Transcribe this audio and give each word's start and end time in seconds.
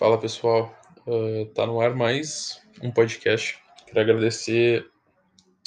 Fala 0.00 0.16
pessoal, 0.16 0.74
uh, 1.06 1.44
tá 1.52 1.66
no 1.66 1.78
ar 1.78 1.94
mais 1.94 2.58
um 2.82 2.90
podcast. 2.90 3.58
Quero 3.86 4.00
agradecer 4.00 4.86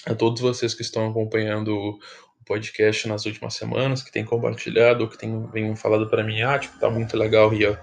a 0.07 0.15
todos 0.15 0.41
vocês 0.41 0.73
que 0.73 0.81
estão 0.81 1.07
acompanhando 1.07 1.71
o 1.71 1.99
podcast 2.43 3.07
nas 3.07 3.27
últimas 3.27 3.53
semanas, 3.53 4.01
que 4.01 4.11
têm 4.11 4.25
compartilhado, 4.25 5.07
que 5.07 5.19
têm 5.19 5.45
vem 5.51 5.75
falado 5.75 6.09
para 6.09 6.23
mim, 6.23 6.41
ah, 6.41 6.57
tipo, 6.57 6.79
tá 6.79 6.89
muito 6.89 7.15
legal, 7.15 7.53
e 7.53 7.63
uh, 7.67 7.77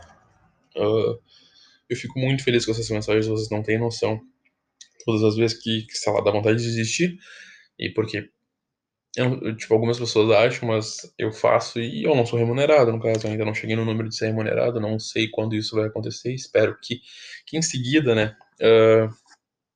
eu 1.89 1.97
fico 1.97 2.19
muito 2.19 2.43
feliz 2.43 2.67
com 2.67 2.73
essas 2.73 2.91
mensagens, 2.91 3.29
vocês 3.29 3.49
não 3.49 3.63
têm 3.63 3.79
noção. 3.79 4.21
Todas 5.05 5.23
as 5.23 5.37
vezes 5.37 5.57
que, 5.57 5.83
que 5.83 5.97
sei 5.97 6.13
lá, 6.13 6.21
dá 6.21 6.33
vontade 6.33 6.59
de 6.59 6.65
desistir, 6.65 7.17
e 7.79 7.91
porque 7.91 8.29
eu, 9.17 9.57
tipo, 9.57 9.75
algumas 9.75 9.99
pessoas 9.99 10.31
acham, 10.31 10.69
mas 10.69 11.13
eu 11.19 11.33
faço 11.33 11.81
e 11.81 12.05
eu 12.05 12.15
não 12.15 12.25
sou 12.25 12.39
remunerado, 12.39 12.93
no 12.93 13.01
caso, 13.01 13.27
ainda 13.27 13.45
não 13.45 13.55
cheguei 13.55 13.75
no 13.75 13.85
número 13.85 14.09
de 14.09 14.17
ser 14.17 14.27
remunerado, 14.27 14.81
não 14.81 14.99
sei 14.99 15.29
quando 15.29 15.57
isso 15.57 15.75
vai 15.77 15.87
acontecer, 15.87 16.33
espero 16.33 16.77
que, 16.81 17.01
que 17.47 17.57
em 17.57 17.63
seguida, 17.63 18.15
né? 18.15 18.37
Uh, 18.61 19.13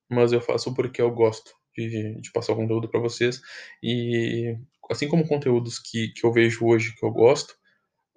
mas 0.08 0.32
eu 0.32 0.40
faço 0.40 0.72
porque 0.74 1.02
eu 1.02 1.10
gosto 1.10 1.52
de, 1.76 2.20
de 2.20 2.32
passar 2.32 2.52
o 2.52 2.56
conteúdo 2.56 2.88
para 2.88 3.00
vocês 3.00 3.40
e 3.82 4.56
assim 4.90 5.08
como 5.08 5.26
conteúdos 5.26 5.78
que, 5.78 6.08
que 6.08 6.24
eu 6.24 6.32
vejo 6.32 6.66
hoje 6.66 6.94
que 6.94 7.04
eu 7.04 7.10
gosto, 7.10 7.56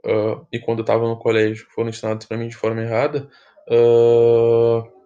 uh, 0.06 0.46
e 0.52 0.60
quando 0.60 0.80
eu 0.80 0.84
estava 0.84 1.08
no 1.08 1.18
colégio 1.18 1.68
foram 1.72 1.90
ensinados 1.90 2.28
para 2.28 2.38
mim 2.38 2.48
de 2.48 2.56
forma 2.56 2.82
errada, 2.82 3.30
uh, 3.70 4.97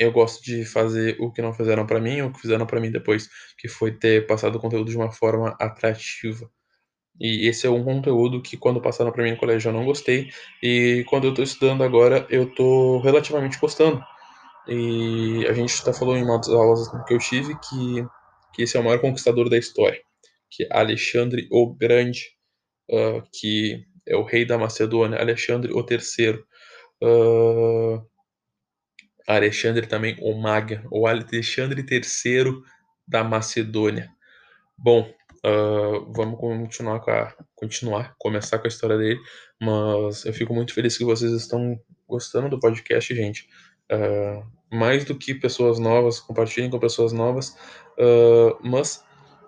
eu 0.00 0.12
gosto 0.12 0.42
de 0.42 0.64
fazer 0.64 1.16
o 1.20 1.30
que 1.32 1.42
não 1.42 1.52
fizeram 1.52 1.86
para 1.86 2.00
mim, 2.00 2.22
o 2.22 2.32
que 2.32 2.40
fizeram 2.40 2.66
para 2.66 2.80
mim 2.80 2.90
depois, 2.90 3.28
que 3.58 3.68
foi 3.68 3.92
ter 3.92 4.26
passado 4.26 4.56
o 4.56 4.60
conteúdo 4.60 4.90
de 4.90 4.96
uma 4.96 5.12
forma 5.12 5.56
atrativa. 5.60 6.50
E 7.20 7.48
esse 7.48 7.66
é 7.66 7.70
um 7.70 7.84
conteúdo 7.84 8.42
que 8.42 8.56
quando 8.56 8.80
passaram 8.80 9.12
para 9.12 9.22
mim 9.22 9.30
no 9.32 9.36
colégio 9.36 9.68
eu 9.68 9.72
não 9.72 9.84
gostei, 9.84 10.30
e 10.62 11.04
quando 11.08 11.24
eu 11.24 11.30
estou 11.30 11.44
estudando 11.44 11.84
agora 11.84 12.26
eu 12.28 12.44
estou 12.44 13.00
relativamente 13.00 13.58
gostando. 13.58 14.02
E 14.66 15.46
a 15.46 15.52
gente 15.52 15.70
está 15.70 15.92
falando 15.92 16.18
em 16.18 16.24
uma 16.24 16.38
das 16.38 16.48
aulas 16.48 16.88
que 17.06 17.14
eu 17.14 17.18
tive 17.18 17.54
que, 17.60 18.06
que 18.54 18.62
esse 18.62 18.76
é 18.76 18.80
o 18.80 18.84
maior 18.84 19.00
conquistador 19.00 19.48
da 19.48 19.58
história, 19.58 20.00
que 20.50 20.64
é 20.64 20.68
Alexandre 20.72 21.46
o 21.52 21.74
Grande, 21.74 22.30
uh, 22.90 23.22
que 23.32 23.84
é 24.06 24.16
o 24.16 24.24
rei 24.24 24.44
da 24.44 24.58
Macedônia, 24.58 25.18
Alexandre 25.18 25.72
o 25.72 25.82
Terceiro. 25.82 26.44
Uh, 27.02 28.02
Alexandre 29.26 29.86
também 29.86 30.16
o 30.20 30.34
Maga, 30.34 30.84
ou 30.90 31.06
Alexandre 31.06 31.84
III 31.88 32.62
da 33.06 33.24
Macedônia. 33.24 34.10
Bom, 34.76 35.10
uh, 35.44 36.12
vamos 36.12 36.38
continuar 36.38 37.00
com 37.00 37.10
a, 37.10 37.34
continuar, 37.54 38.14
começar 38.18 38.58
com 38.58 38.66
a 38.66 38.68
história 38.68 38.98
dele, 38.98 39.20
mas 39.60 40.24
eu 40.24 40.32
fico 40.32 40.54
muito 40.54 40.74
feliz 40.74 40.96
que 40.98 41.04
vocês 41.04 41.32
estão 41.32 41.78
gostando 42.08 42.50
do 42.50 42.60
podcast, 42.60 43.14
gente. 43.14 43.48
Uh, 43.90 44.44
mais 44.74 45.04
do 45.04 45.16
que 45.16 45.34
pessoas 45.34 45.78
novas, 45.78 46.20
compartilhem 46.20 46.70
com 46.70 46.78
pessoas 46.78 47.12
novas, 47.12 47.50
uh, 47.98 48.58
mas 48.62 49.04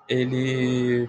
ele 0.08 1.08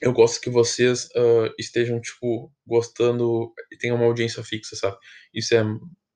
eu 0.00 0.12
gosto 0.12 0.40
que 0.40 0.50
vocês 0.50 1.04
uh, 1.16 1.54
estejam, 1.56 2.00
tipo, 2.00 2.52
gostando 2.66 3.52
e 3.70 3.76
tenham 3.76 3.96
uma 3.96 4.06
audiência 4.06 4.42
fixa, 4.42 4.74
sabe? 4.74 4.96
Isso 5.32 5.54
é 5.54 5.62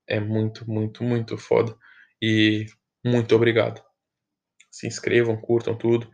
é 0.08 0.20
muito, 0.20 0.68
muito, 0.70 1.02
muito 1.02 1.36
foda. 1.36 1.76
E 2.22 2.66
muito 3.04 3.34
obrigado. 3.34 3.82
Se 4.70 4.86
inscrevam, 4.86 5.36
curtam 5.36 5.74
tudo. 5.74 6.10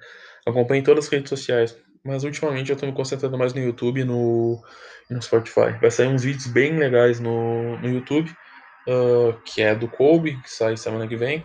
Acompanhem 0.47 0.83
todas 0.83 1.07
as 1.07 1.11
redes 1.11 1.29
sociais. 1.29 1.77
Mas 2.05 2.25
ultimamente 2.25 2.71
eu 2.71 2.77
tô 2.77 2.87
me 2.87 2.93
concentrando 2.93 3.39
mais 3.39 3.55
no 3.55 3.61
YouTube 3.61 4.01
e 4.01 4.05
no, 4.05 4.61
no 5.09 5.23
Spotify. 5.23 5.79
Vai 5.81 5.91
sair 5.91 6.09
uns 6.09 6.25
vídeos 6.25 6.47
bem 6.49 6.77
legais 6.77 7.21
no, 7.21 7.79
no 7.79 7.89
YouTube. 7.89 8.31
Uh, 8.89 9.41
que 9.45 9.63
é 9.63 9.75
do 9.75 9.87
Kobe, 9.89 10.41
que 10.43 10.51
sai 10.51 10.77
semana 10.77 11.07
que 11.07 11.17
vem. 11.17 11.45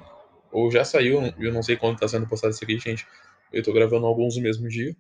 Ou 0.52 0.72
já 0.72 0.84
saiu, 0.84 1.22
eu 1.38 1.54
não 1.54 1.62
sei 1.62 1.76
quando 1.76 2.00
tá 2.00 2.08
sendo 2.08 2.28
postado 2.28 2.54
isso 2.54 2.64
aqui, 2.64 2.80
gente. 2.80 3.06
Eu 3.54 3.62
tô 3.62 3.72
gravando 3.72 4.08
alguns 4.08 4.36
no 4.36 4.42
mesmo 4.42 4.68
dia. 4.68 4.96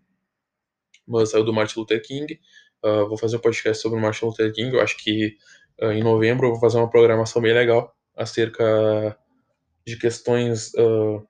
Mas 1.07 1.31
saiu 1.31 1.43
do 1.43 1.53
Martin 1.53 1.79
Luther 1.79 2.01
King. 2.01 2.39
Uh, 2.83 3.07
vou 3.07 3.17
fazer 3.17 3.37
um 3.37 3.39
podcast 3.39 3.81
sobre 3.81 3.97
o 3.97 4.01
Martin 4.01 4.25
Luther 4.25 4.53
King. 4.53 4.75
Eu 4.75 4.81
acho 4.81 4.97
que 4.97 5.35
uh, 5.81 5.91
em 5.91 6.03
novembro 6.03 6.47
eu 6.47 6.51
vou 6.51 6.59
fazer 6.59 6.77
uma 6.77 6.89
programação 6.89 7.41
bem 7.41 7.53
legal 7.53 7.93
acerca 8.15 9.17
de 9.85 9.97
questões 9.97 10.73
uh, 10.73 11.25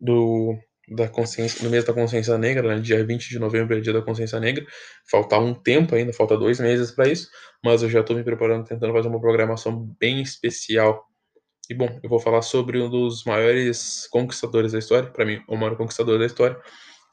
do 0.00 0.56
da 0.88 1.08
consciência, 1.08 1.62
do 1.64 1.70
mês 1.70 1.84
da 1.84 1.92
consciência 1.92 2.38
negra, 2.38 2.76
né? 2.76 2.80
dia 2.80 3.04
20 3.04 3.28
de 3.28 3.38
novembro 3.38 3.76
é 3.76 3.80
dia 3.80 3.92
da 3.92 4.02
consciência 4.02 4.38
negra. 4.38 4.64
Falta 5.10 5.36
um 5.38 5.52
tempo 5.52 5.94
ainda, 5.94 6.12
falta 6.12 6.36
dois 6.36 6.60
meses 6.60 6.92
para 6.92 7.08
isso, 7.08 7.28
mas 7.64 7.82
eu 7.82 7.90
já 7.90 8.00
estou 8.00 8.14
me 8.14 8.22
preparando, 8.22 8.64
tentando 8.64 8.92
fazer 8.92 9.08
uma 9.08 9.20
programação 9.20 9.92
bem 9.98 10.22
especial. 10.22 11.04
E 11.68 11.74
bom, 11.74 11.98
eu 12.02 12.08
vou 12.08 12.20
falar 12.20 12.42
sobre 12.42 12.80
um 12.80 12.88
dos 12.88 13.24
maiores 13.24 14.06
conquistadores 14.08 14.72
da 14.72 14.78
história, 14.78 15.10
para 15.10 15.24
mim, 15.24 15.42
o 15.48 15.56
maior 15.56 15.76
conquistador 15.76 16.18
da 16.20 16.26
história, 16.26 16.56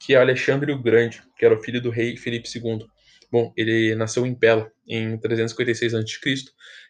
que 0.00 0.14
é 0.14 0.18
Alexandre 0.18 0.70
o 0.72 0.80
Grande, 0.80 1.22
que 1.36 1.44
era 1.44 1.54
o 1.54 1.60
filho 1.60 1.82
do 1.82 1.90
rei 1.90 2.16
Felipe 2.16 2.48
II. 2.54 2.86
Bom, 3.34 3.52
ele 3.56 3.96
nasceu 3.96 4.24
em 4.24 4.32
Pela 4.32 4.70
em 4.86 5.18
356 5.18 5.92
a.C. 5.92 6.34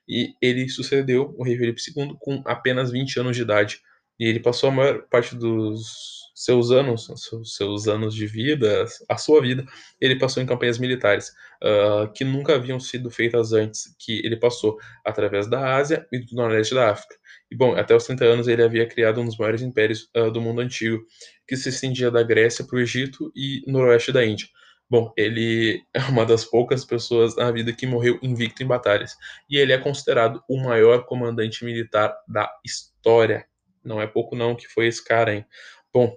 e 0.06 0.34
ele 0.42 0.68
sucedeu 0.68 1.34
o 1.38 1.42
rei 1.42 1.56
Felipe 1.56 1.80
II 1.80 2.18
com 2.20 2.42
apenas 2.44 2.90
20 2.90 3.20
anos 3.20 3.34
de 3.34 3.40
idade. 3.40 3.80
E 4.20 4.26
ele 4.28 4.40
passou 4.40 4.68
a 4.68 4.72
maior 4.72 5.08
parte 5.08 5.34
dos 5.34 6.22
seus 6.34 6.70
anos, 6.70 7.08
seus 7.44 7.88
anos 7.88 8.14
de 8.14 8.26
vida, 8.26 8.84
a 9.08 9.16
sua 9.16 9.40
vida, 9.40 9.64
ele 9.98 10.18
passou 10.18 10.42
em 10.42 10.46
campanhas 10.46 10.76
militares 10.76 11.30
uh, 11.62 12.12
que 12.12 12.24
nunca 12.24 12.56
haviam 12.56 12.78
sido 12.78 13.10
feitas 13.10 13.54
antes, 13.54 13.96
que 13.98 14.20
ele 14.22 14.36
passou 14.36 14.76
através 15.02 15.48
da 15.48 15.76
Ásia 15.76 16.06
e 16.12 16.18
do 16.18 16.36
Nordeste 16.36 16.74
da 16.74 16.90
África. 16.90 17.14
E 17.50 17.56
bom, 17.56 17.74
até 17.74 17.96
os 17.96 18.04
30 18.04 18.22
anos 18.22 18.48
ele 18.48 18.62
havia 18.62 18.86
criado 18.86 19.18
um 19.18 19.24
dos 19.24 19.38
maiores 19.38 19.62
impérios 19.62 20.10
uh, 20.14 20.30
do 20.30 20.42
mundo 20.42 20.60
antigo, 20.60 21.02
que 21.48 21.56
se 21.56 21.70
estendia 21.70 22.10
da 22.10 22.22
Grécia 22.22 22.66
para 22.66 22.76
o 22.76 22.80
Egito 22.80 23.32
e 23.34 23.62
noroeste 23.66 24.12
da 24.12 24.22
Índia. 24.22 24.46
Bom, 24.88 25.12
ele 25.16 25.82
é 25.94 26.00
uma 26.04 26.26
das 26.26 26.44
poucas 26.44 26.84
pessoas 26.84 27.36
na 27.36 27.50
vida 27.50 27.72
que 27.72 27.86
morreu 27.86 28.18
invicto 28.22 28.62
em 28.62 28.66
batalhas. 28.66 29.16
E 29.48 29.56
ele 29.56 29.72
é 29.72 29.78
considerado 29.78 30.42
o 30.48 30.56
maior 30.62 31.04
comandante 31.06 31.64
militar 31.64 32.14
da 32.28 32.50
história. 32.64 33.46
Não 33.82 34.00
é 34.00 34.06
pouco 34.06 34.36
não 34.36 34.54
que 34.54 34.68
foi 34.68 34.86
esse 34.86 35.02
cara, 35.02 35.34
hein? 35.34 35.44
Bom, 35.92 36.16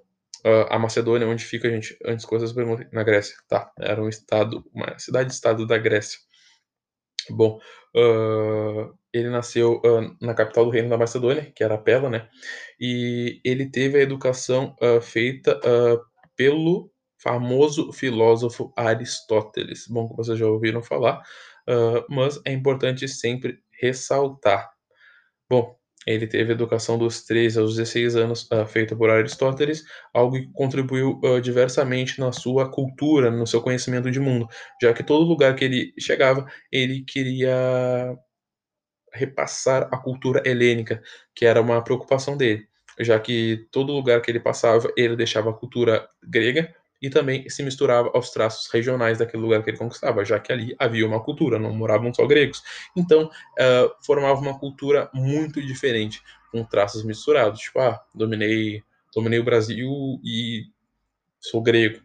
a 0.69 0.79
Macedônia, 0.79 1.27
onde 1.27 1.43
fica, 1.43 1.69
gente, 1.69 1.97
antes 2.05 2.25
coisas 2.25 2.53
na 2.91 3.03
Grécia, 3.03 3.35
tá? 3.47 3.71
Era 3.79 4.01
um 4.01 4.07
estado, 4.07 4.63
uma 4.73 4.97
cidade-estado 4.97 5.65
da 5.65 5.77
Grécia. 5.77 6.19
Bom, 7.29 7.59
uh, 7.95 8.97
ele 9.11 9.29
nasceu 9.29 9.81
uh, 9.83 10.15
na 10.21 10.33
capital 10.33 10.65
do 10.65 10.71
reino 10.71 10.89
da 10.89 10.97
Macedônia, 10.97 11.51
que 11.53 11.63
era 11.63 11.77
Pela, 11.77 12.09
né? 12.09 12.29
E 12.79 13.41
ele 13.43 13.69
teve 13.69 13.97
a 13.97 14.01
educação 14.01 14.75
uh, 14.81 15.01
feita 15.01 15.59
pelo 16.35 16.91
famoso 17.17 17.91
filósofo 17.91 18.71
Aristóteles. 18.75 19.87
Bom, 19.87 20.07
como 20.07 20.23
vocês 20.23 20.37
já 20.37 20.45
ouviram 20.45 20.81
falar, 20.81 21.21
uh, 21.67 22.05
mas 22.09 22.39
é 22.45 22.51
importante 22.51 23.07
sempre 23.07 23.59
ressaltar. 23.79 24.69
Bom, 25.49 25.77
ele 26.05 26.25
teve 26.27 26.53
educação 26.53 26.97
dos 26.97 27.23
13 27.25 27.59
aos 27.59 27.75
16 27.75 28.15
anos 28.15 28.49
uh, 28.51 28.65
feita 28.65 28.95
por 28.95 29.09
Aristóteles, 29.09 29.83
algo 30.13 30.37
que 30.37 30.51
contribuiu 30.53 31.19
uh, 31.23 31.41
diversamente 31.41 32.19
na 32.19 32.31
sua 32.31 32.71
cultura, 32.71 33.29
no 33.29 33.45
seu 33.45 33.61
conhecimento 33.61 34.09
de 34.09 34.19
mundo, 34.19 34.47
já 34.81 34.93
que 34.93 35.03
todo 35.03 35.27
lugar 35.27 35.55
que 35.55 35.65
ele 35.65 35.93
chegava, 35.99 36.45
ele 36.71 37.03
queria 37.03 38.15
repassar 39.13 39.89
a 39.91 39.97
cultura 39.97 40.41
helênica, 40.45 41.01
que 41.35 41.45
era 41.45 41.61
uma 41.61 41.83
preocupação 41.83 42.37
dele, 42.37 42.67
já 42.99 43.19
que 43.19 43.67
todo 43.71 43.93
lugar 43.93 44.21
que 44.21 44.31
ele 44.31 44.39
passava, 44.39 44.91
ele 44.97 45.15
deixava 45.15 45.49
a 45.49 45.53
cultura 45.53 46.07
grega 46.23 46.73
e 47.01 47.09
também 47.09 47.47
se 47.49 47.63
misturava 47.63 48.09
aos 48.13 48.31
traços 48.31 48.71
regionais 48.71 49.19
daquele 49.19 49.43
lugar 49.43 49.63
que 49.63 49.69
ele 49.69 49.77
conquistava, 49.77 50.25
já 50.25 50.39
que 50.39 50.51
ali 50.51 50.75
havia 50.79 51.05
uma 51.05 51.23
cultura, 51.23 51.59
não 51.59 51.73
moravam 51.73 52.13
só 52.13 52.25
gregos. 52.25 52.63
Então, 52.95 53.25
uh, 53.25 54.05
formava 54.05 54.39
uma 54.39 54.57
cultura 54.57 55.09
muito 55.13 55.61
diferente, 55.61 56.21
com 56.51 56.63
traços 56.63 57.03
misturados. 57.03 57.59
Tipo, 57.59 57.79
ah, 57.79 58.01
dominei, 58.13 58.83
dominei 59.13 59.39
o 59.39 59.43
Brasil 59.43 59.89
e 60.23 60.65
sou 61.39 61.61
grego. 61.61 62.01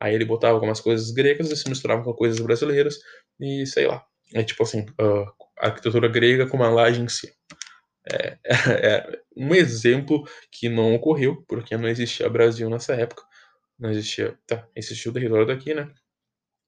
Aí 0.00 0.14
ele 0.14 0.24
botava 0.24 0.54
algumas 0.54 0.80
coisas 0.80 1.10
gregas 1.10 1.50
e 1.50 1.56
se 1.56 1.68
misturava 1.68 2.02
com 2.02 2.12
coisas 2.12 2.40
brasileiras 2.40 2.98
e 3.38 3.66
sei 3.66 3.86
lá. 3.86 4.04
É 4.34 4.42
tipo 4.42 4.62
assim, 4.62 4.86
uh, 5.00 5.30
arquitetura 5.58 6.08
grega 6.08 6.46
com 6.46 6.56
uma 6.56 6.70
laje 6.70 7.00
em 7.00 7.08
cima. 7.08 7.34
É, 8.10 8.38
é, 8.44 9.20
um 9.36 9.54
exemplo 9.54 10.26
que 10.50 10.68
não 10.68 10.94
ocorreu, 10.94 11.44
porque 11.46 11.76
não 11.76 11.88
existia 11.88 12.28
Brasil 12.28 12.68
nessa 12.68 12.94
época, 12.94 13.22
não 13.82 13.90
existia. 13.90 14.38
Tá, 14.46 14.64
existia 14.76 15.10
o 15.10 15.14
território 15.14 15.46
daqui, 15.46 15.74
né? 15.74 15.90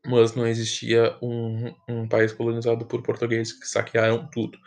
Mas 0.05 0.35
não 0.35 0.47
existia 0.47 1.17
um, 1.23 1.73
um 1.89 2.09
país 2.09 2.33
colonizado 2.33 2.85
por 2.85 3.03
portugueses 3.03 3.53
que 3.53 3.67
saquearam 3.67 4.29
tudo. 4.31 4.59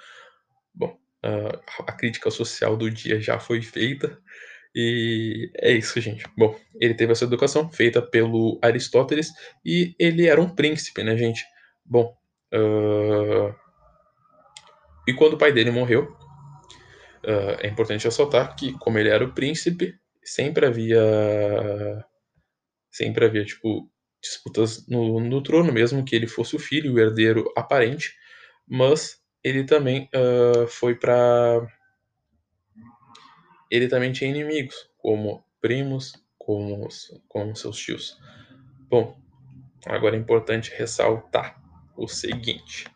Bom, 0.74 0.98
uh, 1.26 1.62
a 1.86 1.92
crítica 1.92 2.32
social 2.32 2.78
do 2.78 2.90
dia 2.90 3.20
já 3.20 3.38
foi 3.38 3.62
feita. 3.62 4.18
E 4.74 5.52
é 5.58 5.72
isso, 5.74 6.00
gente. 6.00 6.26
Bom, 6.38 6.58
ele 6.80 6.94
teve 6.94 7.12
essa 7.12 7.26
educação 7.26 7.70
feita 7.70 8.02
pelo 8.02 8.58
Aristóteles 8.62 9.32
e 9.66 9.94
ele 10.00 10.28
era 10.28 10.42
um 10.42 10.50
príncipe, 10.50 11.04
né, 11.04 11.18
gente? 11.18 11.44
Bom, 11.86 12.16
uh, 12.54 13.54
e 15.06 15.14
quando 15.14 15.34
o 15.34 15.38
pai 15.38 15.52
dele 15.52 15.72
morreu, 15.72 16.04
uh, 17.26 17.60
é 17.60 17.68
importante 17.68 18.06
ressaltar 18.06 18.56
que, 18.56 18.72
como 18.80 18.98
ele 18.98 19.10
era 19.10 19.26
o 19.26 19.34
príncipe, 19.34 19.96
sempre 20.24 20.66
havia. 20.66 21.02
Sempre 22.98 23.26
havia, 23.26 23.46
tipo, 23.46 23.88
disputas 24.20 24.88
no, 24.88 25.20
no 25.20 25.44
trono, 25.44 25.72
mesmo 25.72 26.04
que 26.04 26.16
ele 26.16 26.26
fosse 26.26 26.56
o 26.56 26.60
filho, 26.60 26.96
o 26.96 27.00
herdeiro 27.00 27.46
aparente, 27.56 28.16
mas 28.68 29.22
ele 29.44 29.64
também 29.64 30.10
uh, 30.16 30.66
foi 30.66 30.96
para. 30.96 31.68
Ele 33.70 33.88
também 33.88 34.12
tinha 34.12 34.32
inimigos, 34.32 34.90
como 34.98 35.46
primos, 35.62 36.14
como, 36.40 36.88
como 37.28 37.56
seus 37.56 37.78
tios. 37.78 38.18
Bom, 38.90 39.16
agora 39.86 40.16
é 40.16 40.20
importante 40.20 40.74
ressaltar 40.76 41.62
o 41.96 42.08
seguinte. 42.08 42.88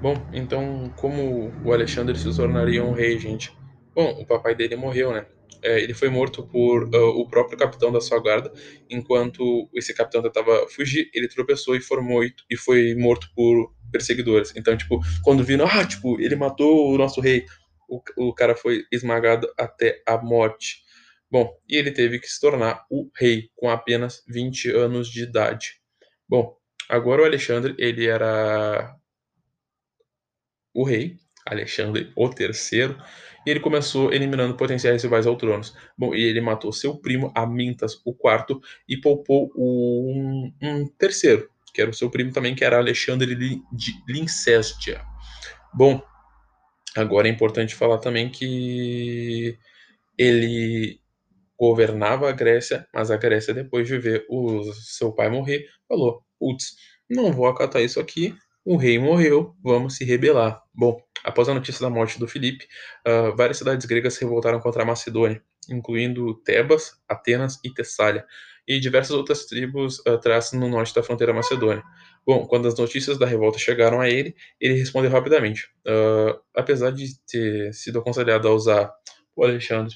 Bom, 0.00 0.14
então, 0.32 0.88
como 0.96 1.50
o 1.64 1.72
Alexandre 1.72 2.16
se 2.16 2.32
tornaria 2.36 2.84
um 2.84 2.92
rei, 2.92 3.18
gente? 3.18 3.52
Bom, 3.92 4.20
o 4.20 4.24
papai 4.24 4.54
dele 4.54 4.76
morreu, 4.76 5.12
né? 5.12 5.26
É, 5.62 5.80
ele 5.80 5.94
foi 5.94 6.10
morto 6.10 6.46
por 6.46 6.84
uh, 6.94 7.08
o 7.18 7.26
próprio 7.26 7.56
capitão 7.56 7.90
da 7.90 8.00
sua 8.00 8.18
guarda. 8.18 8.52
Enquanto 8.90 9.68
esse 9.74 9.94
capitão 9.94 10.22
tentava 10.22 10.68
fugir, 10.68 11.10
ele 11.14 11.26
tropeçou 11.26 11.74
e, 11.74 11.80
formou, 11.80 12.22
e 12.22 12.56
foi 12.56 12.94
morto 12.94 13.30
por 13.34 13.74
perseguidores. 13.90 14.52
Então, 14.56 14.76
tipo, 14.76 15.00
quando 15.22 15.42
viram, 15.42 15.66
ah, 15.66 15.86
tipo, 15.86 16.20
ele 16.20 16.36
matou 16.36 16.92
o 16.92 16.98
nosso 16.98 17.20
rei, 17.20 17.46
o, 17.88 18.00
o 18.18 18.34
cara 18.34 18.54
foi 18.54 18.84
esmagado 18.92 19.48
até 19.58 20.02
a 20.06 20.18
morte. 20.18 20.82
Bom, 21.30 21.50
e 21.68 21.76
ele 21.76 21.90
teve 21.90 22.18
que 22.18 22.28
se 22.28 22.40
tornar 22.40 22.84
o 22.90 23.10
rei 23.16 23.48
com 23.56 23.68
apenas 23.70 24.22
20 24.28 24.70
anos 24.70 25.08
de 25.08 25.22
idade. 25.22 25.80
Bom, 26.28 26.56
agora 26.88 27.22
o 27.22 27.24
Alexandre, 27.24 27.74
ele 27.78 28.06
era 28.06 28.94
o 30.74 30.84
rei, 30.84 31.16
Alexandre 31.46 32.12
o 32.16 32.28
terceiro, 32.28 32.96
e 33.46 33.50
ele 33.50 33.60
começou 33.60 34.12
eliminando 34.12 34.56
potenciais 34.56 35.02
rivais 35.02 35.26
ao 35.26 35.36
trono. 35.36 35.62
Bom, 35.96 36.14
e 36.14 36.22
ele 36.22 36.40
matou 36.40 36.72
seu 36.72 36.96
primo 36.96 37.32
Amintas 37.34 38.00
o 38.04 38.14
quarto 38.14 38.60
e 38.88 38.96
poupou 38.96 39.52
um, 39.56 40.52
um, 40.62 40.86
terceiro, 40.98 41.48
que 41.72 41.80
era 41.80 41.90
o 41.90 41.94
seu 41.94 42.10
primo 42.10 42.32
também, 42.32 42.54
que 42.54 42.64
era 42.64 42.78
Alexandre 42.78 43.34
de 43.34 43.92
Lincestia. 44.08 45.02
Bom, 45.72 46.00
agora 46.96 47.28
é 47.28 47.30
importante 47.30 47.74
falar 47.74 47.98
também 47.98 48.30
que 48.30 49.58
ele 50.16 51.00
governava 51.58 52.28
a 52.28 52.32
Grécia, 52.32 52.86
mas 52.92 53.10
a 53.10 53.16
Grécia, 53.16 53.52
depois 53.52 53.86
de 53.86 53.98
ver 53.98 54.24
o 54.28 54.62
seu 54.72 55.12
pai 55.12 55.28
morrer, 55.28 55.66
falou: 55.88 56.22
putz, 56.38 56.76
não 57.08 57.32
vou 57.32 57.46
acatar 57.46 57.82
isso 57.82 58.00
aqui, 58.00 58.34
o 58.64 58.76
rei 58.76 58.98
morreu, 58.98 59.54
vamos 59.62 59.96
se 59.96 60.04
rebelar. 60.04 60.62
Bom, 60.74 61.00
após 61.22 61.48
a 61.48 61.54
notícia 61.54 61.82
da 61.82 61.90
morte 61.90 62.18
do 62.18 62.26
Filipe, 62.26 62.66
uh, 63.06 63.36
várias 63.36 63.58
cidades 63.58 63.84
gregas 63.86 64.14
se 64.14 64.24
revoltaram 64.24 64.58
contra 64.58 64.82
a 64.82 64.86
Macedônia, 64.86 65.42
incluindo 65.68 66.34
Tebas, 66.42 66.92
Atenas 67.08 67.60
e 67.62 67.72
Tessália, 67.72 68.24
e 68.66 68.80
diversas 68.80 69.14
outras 69.14 69.44
tribos 69.44 69.98
uh, 70.00 70.56
no 70.56 70.68
norte 70.68 70.94
da 70.94 71.02
fronteira 71.02 71.34
macedônia. 71.34 71.82
Bom, 72.26 72.46
quando 72.46 72.66
as 72.66 72.78
notícias 72.78 73.18
da 73.18 73.26
revolta 73.26 73.58
chegaram 73.58 74.00
a 74.00 74.08
ele, 74.08 74.34
ele 74.58 74.74
respondeu 74.74 75.10
rapidamente. 75.10 75.68
Uh, 75.86 76.40
apesar 76.54 76.90
de 76.90 77.06
ter 77.26 77.74
sido 77.74 77.98
aconselhado 77.98 78.48
a 78.48 78.54
usar 78.54 78.90
o 79.36 79.44
Alexandre 79.44 79.94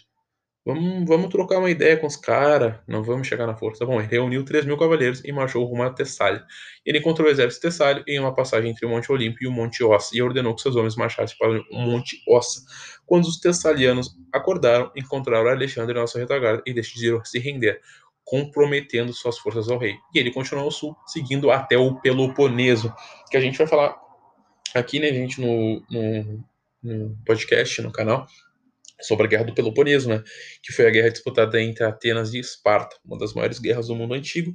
Vamos, 0.68 1.08
vamos 1.08 1.28
trocar 1.30 1.60
uma 1.60 1.70
ideia 1.70 1.96
com 1.96 2.06
os 2.06 2.14
caras, 2.14 2.74
não 2.86 3.02
vamos 3.02 3.26
chegar 3.26 3.46
na 3.46 3.56
força. 3.56 3.86
Bom, 3.86 3.98
ele 3.98 4.06
reuniu 4.06 4.44
3 4.44 4.66
mil 4.66 4.76
cavaleiros 4.76 5.24
e 5.24 5.32
marchou 5.32 5.64
rumo 5.64 5.82
a 5.82 5.88
Tessália. 5.88 6.44
Ele 6.84 6.98
encontrou 6.98 7.26
o 7.26 7.30
exército 7.30 7.62
Tessália 7.62 8.04
em 8.06 8.18
uma 8.18 8.34
passagem 8.34 8.70
entre 8.70 8.84
o 8.84 8.90
Monte 8.90 9.10
Olimpo 9.10 9.38
e 9.40 9.46
o 9.46 9.50
Monte 9.50 9.82
Ossa 9.82 10.14
e 10.14 10.20
ordenou 10.20 10.54
que 10.54 10.60
seus 10.60 10.76
homens 10.76 10.94
marchassem 10.94 11.38
para 11.38 11.58
o 11.58 11.78
Monte 11.78 12.22
Ossa. 12.28 12.60
Quando 13.06 13.24
os 13.24 13.40
tessalianos 13.40 14.14
acordaram, 14.30 14.92
encontraram 14.94 15.48
Alexandre 15.48 15.98
na 15.98 16.06
sua 16.06 16.20
retaguarda 16.20 16.62
e 16.66 16.74
decidiram 16.74 17.24
se 17.24 17.38
render, 17.38 17.80
comprometendo 18.22 19.10
suas 19.14 19.38
forças 19.38 19.70
ao 19.70 19.78
rei. 19.78 19.94
E 20.14 20.18
ele 20.18 20.30
continuou 20.30 20.66
ao 20.66 20.70
sul, 20.70 20.94
seguindo 21.06 21.50
até 21.50 21.78
o 21.78 21.98
Peloponeso, 21.98 22.92
que 23.30 23.38
a 23.38 23.40
gente 23.40 23.56
vai 23.56 23.66
falar 23.66 23.96
aqui, 24.74 25.00
né, 25.00 25.08
gente, 25.14 25.40
no, 25.40 25.82
no, 25.90 26.44
no 26.82 27.16
podcast, 27.24 27.80
no 27.80 27.90
canal 27.90 28.26
sobre 29.00 29.26
a 29.26 29.28
Guerra 29.28 29.44
do 29.44 29.54
Peloponeso, 29.54 30.08
né, 30.08 30.22
que 30.62 30.72
foi 30.72 30.86
a 30.86 30.90
guerra 30.90 31.10
disputada 31.10 31.60
entre 31.60 31.84
Atenas 31.84 32.34
e 32.34 32.38
Esparta, 32.38 32.96
uma 33.04 33.18
das 33.18 33.32
maiores 33.32 33.58
guerras 33.58 33.86
do 33.88 33.94
mundo 33.94 34.14
antigo. 34.14 34.54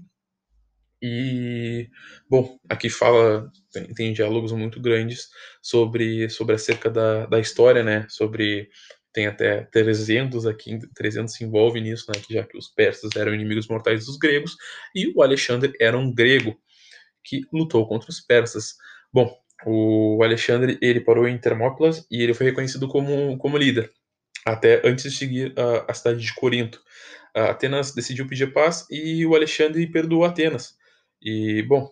E, 1.01 1.89
bom, 2.29 2.57
aqui 2.69 2.89
fala, 2.89 3.51
tem, 3.71 3.93
tem 3.93 4.13
diálogos 4.13 4.53
muito 4.53 4.81
grandes 4.81 5.27
sobre, 5.61 6.29
sobre 6.29 6.55
acerca 6.55 6.89
da, 6.89 7.25
da 7.25 7.39
história, 7.39 7.83
né, 7.83 8.05
sobre, 8.09 8.69
tem 9.13 9.27
até 9.27 9.63
300 9.65 10.45
aqui, 10.45 10.79
300 10.95 11.33
se 11.33 11.43
envolve 11.43 11.81
nisso, 11.81 12.05
né, 12.09 12.21
já 12.29 12.43
que 12.43 12.57
os 12.57 12.69
persas 12.69 13.11
eram 13.15 13.33
inimigos 13.33 13.67
mortais 13.67 14.05
dos 14.05 14.17
gregos, 14.17 14.55
e 14.95 15.11
o 15.13 15.21
Alexandre 15.21 15.73
era 15.79 15.97
um 15.97 16.13
grego 16.13 16.57
que 17.23 17.41
lutou 17.51 17.87
contra 17.87 18.09
os 18.09 18.19
persas. 18.19 18.75
Bom, 19.11 19.33
o 19.65 20.21
Alexandre, 20.23 20.77
ele 20.81 20.99
parou 21.01 21.27
em 21.27 21.37
Termópilas 21.37 22.05
e 22.11 22.21
ele 22.21 22.33
foi 22.33 22.47
reconhecido 22.47 22.87
como, 22.87 23.37
como 23.37 23.57
líder 23.57 23.91
até 24.45 24.81
antes 24.85 25.03
de 25.03 25.17
seguir 25.17 25.53
a, 25.57 25.91
a 25.91 25.93
cidade 25.93 26.19
de 26.19 26.33
Corinto. 26.33 26.81
A 27.35 27.51
Atenas 27.51 27.93
decidiu 27.93 28.27
pedir 28.27 28.53
paz 28.53 28.85
e 28.89 29.25
o 29.25 29.35
Alexandre 29.35 29.87
perdoou 29.87 30.23
Atenas. 30.23 30.77
E, 31.21 31.63
bom, 31.63 31.91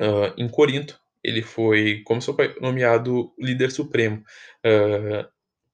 uh, 0.00 0.32
em 0.36 0.48
Corinto, 0.48 1.00
ele 1.22 1.42
foi, 1.42 2.02
como 2.04 2.22
seu 2.22 2.34
pai, 2.34 2.54
nomeado 2.60 3.32
líder 3.38 3.70
supremo. 3.70 4.22
Uh, 4.64 5.28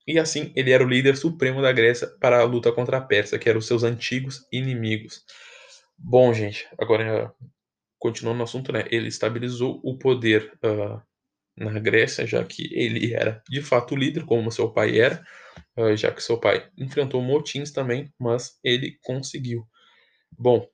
e 0.06 0.18
assim, 0.18 0.52
ele 0.54 0.70
era 0.70 0.84
o 0.84 0.88
líder 0.88 1.16
supremo 1.16 1.60
da 1.60 1.72
Grécia 1.72 2.06
para 2.20 2.40
a 2.40 2.44
luta 2.44 2.72
contra 2.72 2.98
a 2.98 3.00
Pérsia, 3.00 3.38
que 3.38 3.48
eram 3.48 3.60
seus 3.60 3.82
antigos 3.82 4.46
inimigos. 4.52 5.24
Bom, 5.98 6.32
gente, 6.32 6.66
agora 6.78 7.34
continuando 7.98 8.38
no 8.38 8.44
assunto, 8.44 8.72
né? 8.72 8.84
Ele 8.90 9.08
estabilizou 9.08 9.80
o 9.82 9.98
poder 9.98 10.52
uh, 10.64 11.00
na 11.56 11.78
Grécia, 11.78 12.26
já 12.26 12.44
que 12.44 12.68
ele 12.72 13.14
era 13.14 13.42
de 13.48 13.62
fato 13.62 13.96
líder, 13.96 14.24
como 14.24 14.52
seu 14.52 14.70
pai 14.70 14.98
era, 14.98 15.24
uh, 15.76 15.96
já 15.96 16.12
que 16.12 16.22
seu 16.22 16.38
pai 16.38 16.68
enfrentou 16.76 17.22
motins 17.22 17.70
também, 17.70 18.12
mas 18.18 18.58
ele 18.62 18.98
conseguiu. 19.02 19.66
Bom, 20.38 20.68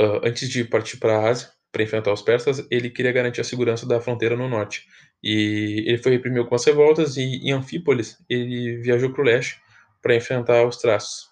uh, 0.00 0.20
antes 0.22 0.48
de 0.48 0.64
partir 0.64 0.98
para 0.98 1.18
a 1.18 1.28
Ásia 1.28 1.48
para 1.72 1.82
enfrentar 1.82 2.12
os 2.12 2.22
persas, 2.22 2.66
ele 2.70 2.90
queria 2.90 3.12
garantir 3.12 3.40
a 3.40 3.44
segurança 3.44 3.86
da 3.86 4.00
fronteira 4.00 4.36
no 4.36 4.48
norte. 4.48 4.86
E 5.22 5.84
ele 5.86 5.98
foi 5.98 6.12
reprimido 6.12 6.46
com 6.46 6.54
as 6.54 6.64
revoltas 6.64 7.16
e 7.16 7.22
em 7.22 7.52
Anfípolis 7.52 8.16
ele 8.28 8.78
viajou 8.78 9.12
para 9.12 9.22
o 9.22 9.24
leste 9.24 9.60
para 10.02 10.14
enfrentar 10.14 10.66
os 10.66 10.76
traços. 10.76 11.28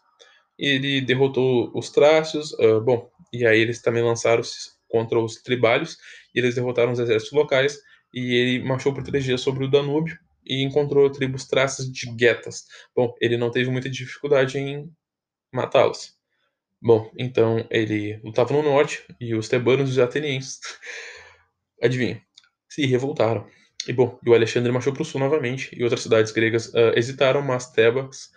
Ele 0.59 1.01
derrotou 1.01 1.71
os 1.75 1.91
traços, 1.91 2.53
uh, 2.55 2.81
bom, 2.81 3.11
e 3.33 3.47
aí 3.47 3.61
eles 3.61 3.81
também 3.83 4.03
lançaram-se 4.03 4.77
contra 4.89 5.19
os 5.19 5.37
tribálios, 5.43 5.99
e 6.35 6.39
eles 6.39 6.55
derrotaram 6.55 6.93
os 6.93 6.99
exércitos 6.99 7.33
locais 7.33 7.79
e 8.13 8.35
ele 8.35 8.65
marchou 8.65 8.93
por 8.95 9.03
três 9.03 9.25
dias 9.25 9.41
sobre 9.41 9.65
o 9.65 9.71
Danúbio 9.71 10.19
e 10.45 10.63
encontrou 10.63 11.11
tribos 11.11 11.47
traças 11.47 11.91
de 11.91 12.11
guetas. 12.15 12.65
Bom, 12.95 13.15
ele 13.21 13.37
não 13.37 13.51
teve 13.51 13.71
muita 13.71 13.91
dificuldade 13.91 14.59
em 14.59 14.91
matá-los. 15.53 16.15
Bom, 16.81 17.11
então 17.19 17.67
ele 17.71 18.21
lutava 18.23 18.53
no 18.53 18.63
norte 18.63 19.03
e 19.21 19.35
os 19.35 19.49
tebanos 19.49 19.89
e 19.89 19.93
os 19.93 19.99
atenienses, 19.99 20.61
adivinha, 21.83 22.23
se 22.69 22.87
revoltaram. 22.87 23.49
E 23.89 23.93
bom, 23.93 24.19
e 24.25 24.31
o 24.31 24.35
Alexandre 24.35 24.73
marchou 24.73 24.93
para 24.93 25.03
o 25.03 25.05
sul 25.05 25.21
novamente 25.21 25.71
e 25.73 25.83
outras 25.83 26.03
cidades 26.03 26.33
gregas 26.33 26.69
uh, 26.69 26.93
hesitaram, 26.97 27.41
mas 27.41 27.71
Tebas 27.71 28.31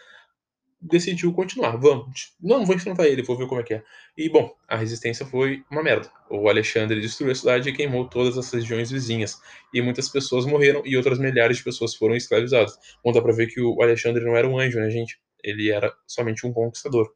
decidiu 0.82 1.34
continuar. 1.34 1.76
Vamos. 1.78 2.34
Não, 2.42 2.66
vou 2.66 2.76
enfrentar 2.76 3.08
ele, 3.08 3.22
vou 3.22 3.38
ver 3.38 3.48
como 3.48 3.62
é 3.62 3.64
que 3.64 3.74
é. 3.74 3.84
E, 4.18 4.30
bom, 4.30 4.54
a 4.68 4.76
resistência 4.76 5.26
foi 5.26 5.64
uma 5.70 5.84
merda. 5.84 6.12
O 6.30 6.48
Alexandre 6.48 7.02
destruiu 7.02 7.32
a 7.32 7.36
cidade 7.36 7.70
e 7.70 7.74
queimou 7.74 8.08
todas 8.08 8.38
as 8.38 8.52
regiões 8.52 8.90
vizinhas. 8.90 9.40
E 9.74 9.82
muitas 9.82 10.10
pessoas 10.10 10.46
morreram 10.46 10.82
e 10.86 10.96
outras 10.96 11.20
milhares 11.20 11.58
de 11.58 11.64
pessoas 11.64 11.96
foram 11.96 12.16
escravizadas. 12.16 12.78
Bom, 13.04 13.12
dá 13.12 13.22
pra 13.22 13.34
ver 13.34 13.48
que 13.48 13.62
o 13.62 13.82
Alexandre 13.82 14.24
não 14.24 14.36
era 14.36 14.48
um 14.48 14.58
anjo, 14.58 14.80
né, 14.80 14.90
gente? 14.90 15.20
Ele 15.44 15.70
era 15.72 15.94
somente 16.08 16.46
um 16.46 16.54
conquistador. 16.54 17.12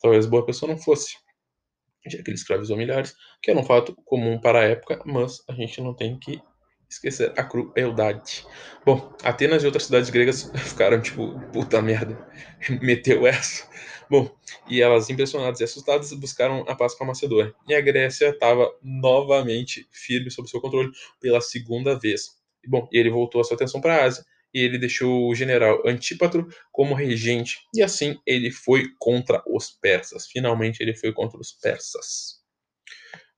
Talvez 0.00 0.26
boa 0.26 0.44
pessoa 0.44 0.70
não 0.70 0.78
fosse. 0.78 1.16
Já 2.06 2.22
que 2.22 2.30
ele 2.30 2.36
escravizou 2.36 2.76
milhares, 2.76 3.14
que 3.42 3.50
era 3.50 3.58
um 3.58 3.64
fato 3.64 3.94
comum 4.04 4.38
para 4.38 4.60
a 4.60 4.64
época, 4.64 5.02
mas 5.04 5.42
a 5.48 5.52
gente 5.52 5.80
não 5.80 5.92
tem 5.92 6.18
que 6.18 6.40
esquecer 6.88 7.32
a 7.36 7.42
crueldade. 7.42 8.46
Bom, 8.84 9.12
Atenas 9.22 9.62
e 9.62 9.66
outras 9.66 9.84
cidades 9.84 10.10
gregas 10.10 10.50
ficaram 10.56 11.00
tipo, 11.00 11.38
puta 11.52 11.80
merda, 11.82 12.16
meteu 12.80 13.26
essa. 13.26 13.68
Bom, 14.08 14.30
e 14.68 14.80
elas, 14.80 15.10
impressionadas 15.10 15.60
e 15.60 15.64
assustadas, 15.64 16.12
buscaram 16.12 16.64
a 16.68 16.76
paz 16.76 16.94
com 16.94 17.04
a 17.04 17.08
Macedônia. 17.08 17.52
E 17.68 17.74
a 17.74 17.80
Grécia 17.80 18.28
estava 18.28 18.72
novamente 18.80 19.86
firme 19.90 20.30
sob 20.30 20.48
seu 20.48 20.60
controle 20.60 20.92
pela 21.20 21.40
segunda 21.40 21.98
vez. 21.98 22.36
E, 22.64 22.68
bom, 22.68 22.88
ele 22.92 23.10
voltou 23.10 23.40
a 23.40 23.44
sua 23.44 23.56
atenção 23.56 23.80
para 23.80 23.96
a 23.96 24.04
Ásia 24.04 24.24
e 24.54 24.60
ele 24.60 24.78
deixou 24.78 25.28
o 25.28 25.34
general 25.34 25.82
Antípatro 25.86 26.48
como 26.72 26.94
regente. 26.94 27.58
E 27.74 27.82
assim 27.82 28.16
ele 28.24 28.50
foi 28.50 28.86
contra 28.98 29.42
os 29.46 29.70
persas. 29.70 30.26
Finalmente 30.26 30.80
ele 30.80 30.94
foi 30.94 31.12
contra 31.12 31.38
os 31.38 31.52
persas. 31.52 32.35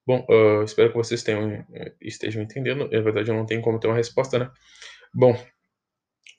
Bom, 0.09 0.25
uh, 0.27 0.65
espero 0.65 0.89
que 0.89 0.97
vocês 0.97 1.23
tenham, 1.23 1.63
estejam 2.01 2.43
entendendo. 2.43 2.89
Na 2.91 3.01
verdade, 3.03 3.31
eu 3.31 3.35
não 3.35 3.45
tenho 3.45 3.61
como 3.61 3.79
ter 3.79 3.89
uma 3.89 3.97
resposta, 3.97 4.39
né? 4.39 4.51
Bom, 5.13 5.39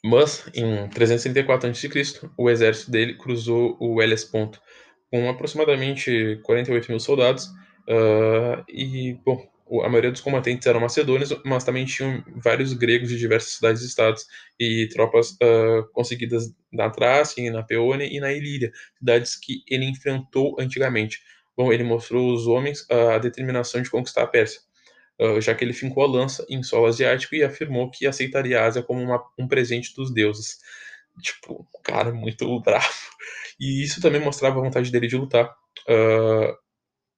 mas 0.04 0.50
em 0.56 0.90
334 0.90 1.70
a.C., 1.70 1.88
o 2.36 2.50
exército 2.50 2.90
dele 2.90 3.16
cruzou 3.16 3.78
o 3.80 4.02
Hellespont 4.02 4.60
com 5.12 5.30
aproximadamente 5.30 6.40
48 6.46 6.90
mil 6.90 7.00
soldados. 7.00 7.46
Uh, 7.88 8.66
e, 8.68 9.14
bom, 9.24 9.48
a 9.84 9.88
maioria 9.88 10.12
dos 10.12 10.22
combatentes 10.22 10.66
eram 10.66 10.80
macedônios, 10.80 11.32
mas 11.46 11.64
também 11.64 11.86
tinham 11.86 12.24
vários 12.44 12.74
gregos 12.74 13.10
de 13.10 13.20
diversas 13.20 13.52
cidades 13.52 13.84
e 13.84 13.86
estados 13.86 14.26
e 14.60 14.90
tropas 14.92 15.34
uh, 15.34 15.88
conseguidas 15.94 16.52
na 16.74 16.90
Trácia, 16.90 17.52
na 17.52 17.62
Peônia 17.62 18.08
e 18.12 18.20
na 18.20 18.34
Ilíria, 18.34 18.72
cidades 18.98 19.36
que 19.36 19.62
ele 19.70 19.86
enfrentou 19.86 20.56
antigamente. 20.60 21.20
Bom, 21.60 21.74
ele 21.74 21.84
mostrou 21.84 22.32
aos 22.32 22.48
homens 22.48 22.90
a 22.90 23.18
determinação 23.18 23.82
de 23.82 23.90
conquistar 23.90 24.24
a 24.24 24.28
Pérsia, 24.28 24.62
uh, 25.20 25.42
já 25.42 25.54
que 25.54 25.62
ele 25.66 25.74
fincou 25.74 26.02
a 26.06 26.08
lança 26.08 26.46
em 26.50 26.64
solo 26.64 26.86
asiático 26.86 27.36
e 27.36 27.44
afirmou 27.44 27.92
que 27.92 28.08
aceitaria 28.08 28.62
a 28.62 28.66
Ásia 28.66 28.82
como 28.82 29.02
uma, 29.04 29.22
um 29.38 29.46
presente 29.46 29.94
dos 29.94 30.10
deuses. 30.10 30.58
Tipo, 31.22 31.68
cara, 31.84 32.14
muito 32.14 32.48
bravo. 32.64 32.88
E 33.60 33.84
isso 33.84 34.02
também 34.02 34.22
mostrava 34.22 34.58
a 34.58 34.64
vontade 34.64 34.90
dele 34.90 35.06
de 35.06 35.18
lutar. 35.18 35.54
Uh, 35.86 36.56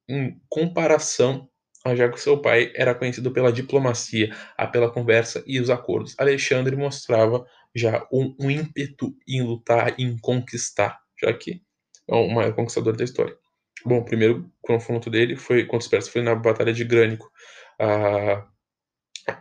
em 0.10 0.42
comparação 0.50 1.48
já 1.96 2.10
que 2.10 2.20
seu 2.20 2.42
pai 2.42 2.72
era 2.76 2.96
conhecido 2.96 3.32
pela 3.32 3.54
diplomacia, 3.54 4.36
pela 4.72 4.90
conversa 4.90 5.44
e 5.46 5.60
os 5.60 5.70
acordos. 5.70 6.16
Alexandre 6.18 6.76
mostrava 6.76 7.46
já 7.76 8.08
um, 8.12 8.36
um 8.40 8.50
ímpeto 8.50 9.16
em 9.28 9.44
lutar, 9.44 9.94
em 10.00 10.18
conquistar, 10.18 11.00
já 11.22 11.32
que 11.32 11.62
é 12.08 12.16
o 12.16 12.28
maior 12.28 12.56
conquistador 12.56 12.98
da 12.98 13.04
história. 13.04 13.40
Bom, 13.86 14.00
o 14.00 14.06
primeiro 14.06 14.50
confronto 14.62 15.10
dele 15.10 15.36
foi 15.36 15.64
contra 15.66 15.80
os 15.80 15.88
persas 15.88 16.12
foi 16.12 16.22
na 16.22 16.36
Batalha 16.36 16.74
de 16.74 16.84
Grânico. 16.84 17.32
Ah, 17.80 18.46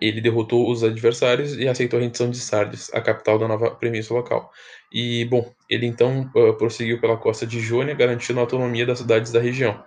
ele 0.00 0.20
derrotou 0.20 0.70
os 0.70 0.84
adversários 0.84 1.56
e 1.56 1.68
aceitou 1.68 1.98
a 1.98 2.02
rendição 2.02 2.30
de 2.30 2.38
Sardes, 2.38 2.92
a 2.92 3.00
capital 3.00 3.38
da 3.38 3.48
nova 3.48 3.70
premissa 3.74 4.12
local. 4.14 4.50
E, 4.92 5.24
bom, 5.26 5.52
ele 5.68 5.86
então 5.86 6.30
uh, 6.36 6.54
prosseguiu 6.54 7.00
pela 7.00 7.16
costa 7.16 7.46
de 7.46 7.60
Jônia, 7.60 7.94
garantindo 7.94 8.40
a 8.40 8.42
autonomia 8.42 8.86
das 8.86 8.98
cidades 8.98 9.32
da 9.32 9.40
região 9.40 9.82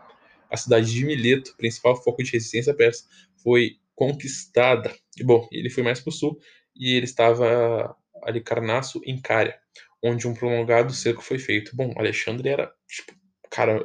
a 0.53 0.57
cidade 0.57 0.93
de 0.93 1.03
Mileto, 1.03 1.55
principal 1.57 1.95
foco 1.95 2.23
de 2.23 2.31
resistência 2.31 2.75
persa, 2.75 3.05
foi 3.41 3.77
conquistada. 3.95 4.93
E, 5.17 5.23
bom, 5.23 5.47
ele 5.51 5.67
foi 5.67 5.81
mais 5.81 5.99
para 5.99 6.09
o 6.09 6.13
sul 6.13 6.37
e 6.75 6.95
ele 6.95 7.05
estava 7.05 7.95
ali 8.23 8.39
Carnasso 8.39 9.01
em 9.03 9.19
Cária, 9.19 9.57
onde 10.01 10.27
um 10.27 10.33
prolongado 10.35 10.93
cerco 10.93 11.23
foi 11.23 11.39
feito. 11.39 11.75
Bom, 11.75 11.91
Alexandre 11.97 12.49
era, 12.49 12.71
tipo, 12.87 13.13
cara, 13.49 13.83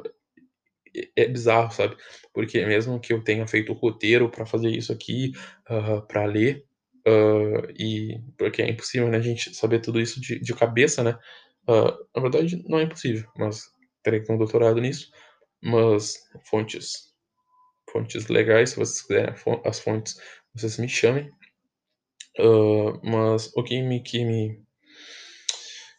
é, 0.95 1.23
é 1.23 1.27
bizarro, 1.27 1.71
sabe? 1.71 1.95
Porque 2.33 2.65
mesmo 2.65 2.99
que 2.99 3.13
eu 3.13 3.23
tenha 3.23 3.47
feito 3.47 3.71
o 3.71 3.75
roteiro 3.75 4.29
para 4.29 4.45
fazer 4.45 4.69
isso 4.69 4.91
aqui, 4.91 5.31
uh, 5.69 6.05
para 6.07 6.25
ler, 6.25 6.65
uh, 7.07 7.71
e 7.77 8.19
porque 8.37 8.61
é 8.61 8.69
impossível 8.69 9.09
né, 9.09 9.17
a 9.17 9.21
gente 9.21 9.55
saber 9.55 9.79
tudo 9.79 9.99
isso 9.99 10.19
de, 10.21 10.39
de 10.39 10.53
cabeça, 10.53 11.03
né? 11.03 11.17
Uh, 11.67 11.91
na 12.15 12.21
verdade, 12.21 12.63
não 12.67 12.79
é 12.79 12.83
impossível, 12.83 13.29
mas 13.37 13.63
terei 14.03 14.19
que 14.19 14.27
ter 14.27 14.33
um 14.33 14.37
doutorado 14.37 14.79
nisso 14.81 15.11
mas 15.61 16.15
fontes 16.49 17.09
fontes 17.91 18.27
legais, 18.27 18.71
se 18.71 18.75
vocês 18.75 19.01
quiserem 19.01 19.35
as 19.65 19.79
fontes, 19.79 20.15
vocês 20.53 20.77
me 20.77 20.87
chamem. 20.87 21.29
Uh, 22.37 22.99
mas 23.03 23.51
o 23.55 23.63
que 23.63 23.81
me, 23.81 24.01
que 24.01 24.23
me 24.23 24.61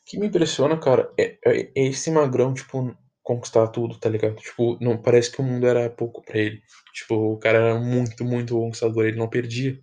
que 0.07 0.19
me 0.19 0.29
impressiona, 0.29 0.79
cara, 0.79 1.13
é, 1.19 1.37
é, 1.45 1.61
é, 1.63 1.87
esse 1.89 2.11
magrão, 2.11 2.55
tipo, 2.55 2.97
conquistar 3.23 3.69
tudo, 3.69 3.99
tá 3.99 4.09
ligado? 4.09 4.37
Tipo, 4.37 4.79
não 4.81 4.97
parece 5.01 5.31
que 5.31 5.41
o 5.41 5.45
mundo 5.45 5.67
era 5.67 5.89
pouco 5.91 6.23
para 6.23 6.39
ele. 6.39 6.63
Tipo, 6.93 7.15
o 7.35 7.39
cara 7.39 7.59
era 7.59 7.81
muito, 7.81 8.25
muito 8.25 8.55
conquistador, 8.55 9.07
ele 9.07 9.19
não 9.19 9.29
perdia. 9.29 9.79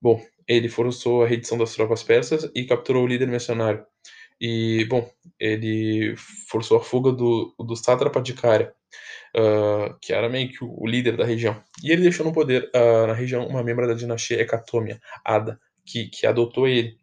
Bom, 0.00 0.20
ele 0.46 0.68
forçou 0.68 1.22
a 1.22 1.26
redição 1.26 1.58
das 1.58 1.74
tropas 1.74 2.02
persas 2.02 2.50
e 2.54 2.64
capturou 2.64 3.04
o 3.04 3.06
líder 3.06 3.28
mercenário. 3.28 3.84
E, 4.40 4.84
bom, 4.86 5.08
ele 5.38 6.14
forçou 6.48 6.78
a 6.78 6.82
fuga 6.82 7.12
do, 7.12 7.54
do 7.58 7.76
sátrapa 7.76 8.20
de 8.20 8.34
Cária, 8.34 8.74
uh, 9.36 9.96
que 10.00 10.12
era 10.12 10.28
meio 10.28 10.48
que 10.48 10.58
o, 10.62 10.86
líder 10.86 11.16
da 11.16 11.24
região. 11.24 11.62
E 11.82 11.90
ele 11.90 12.02
deixou 12.02 12.26
no 12.26 12.32
poder 12.32 12.70
uh, 12.74 13.06
na 13.06 13.14
região 13.14 13.46
uma 13.46 13.62
membro 13.62 13.86
da 13.86 13.94
dinastia 13.94 14.40
Hecatômia, 14.40 15.00
Ada, 15.24 15.58
que, 15.86 16.08
que 16.08 16.26
adotou 16.26 16.66
ele. 16.68 16.96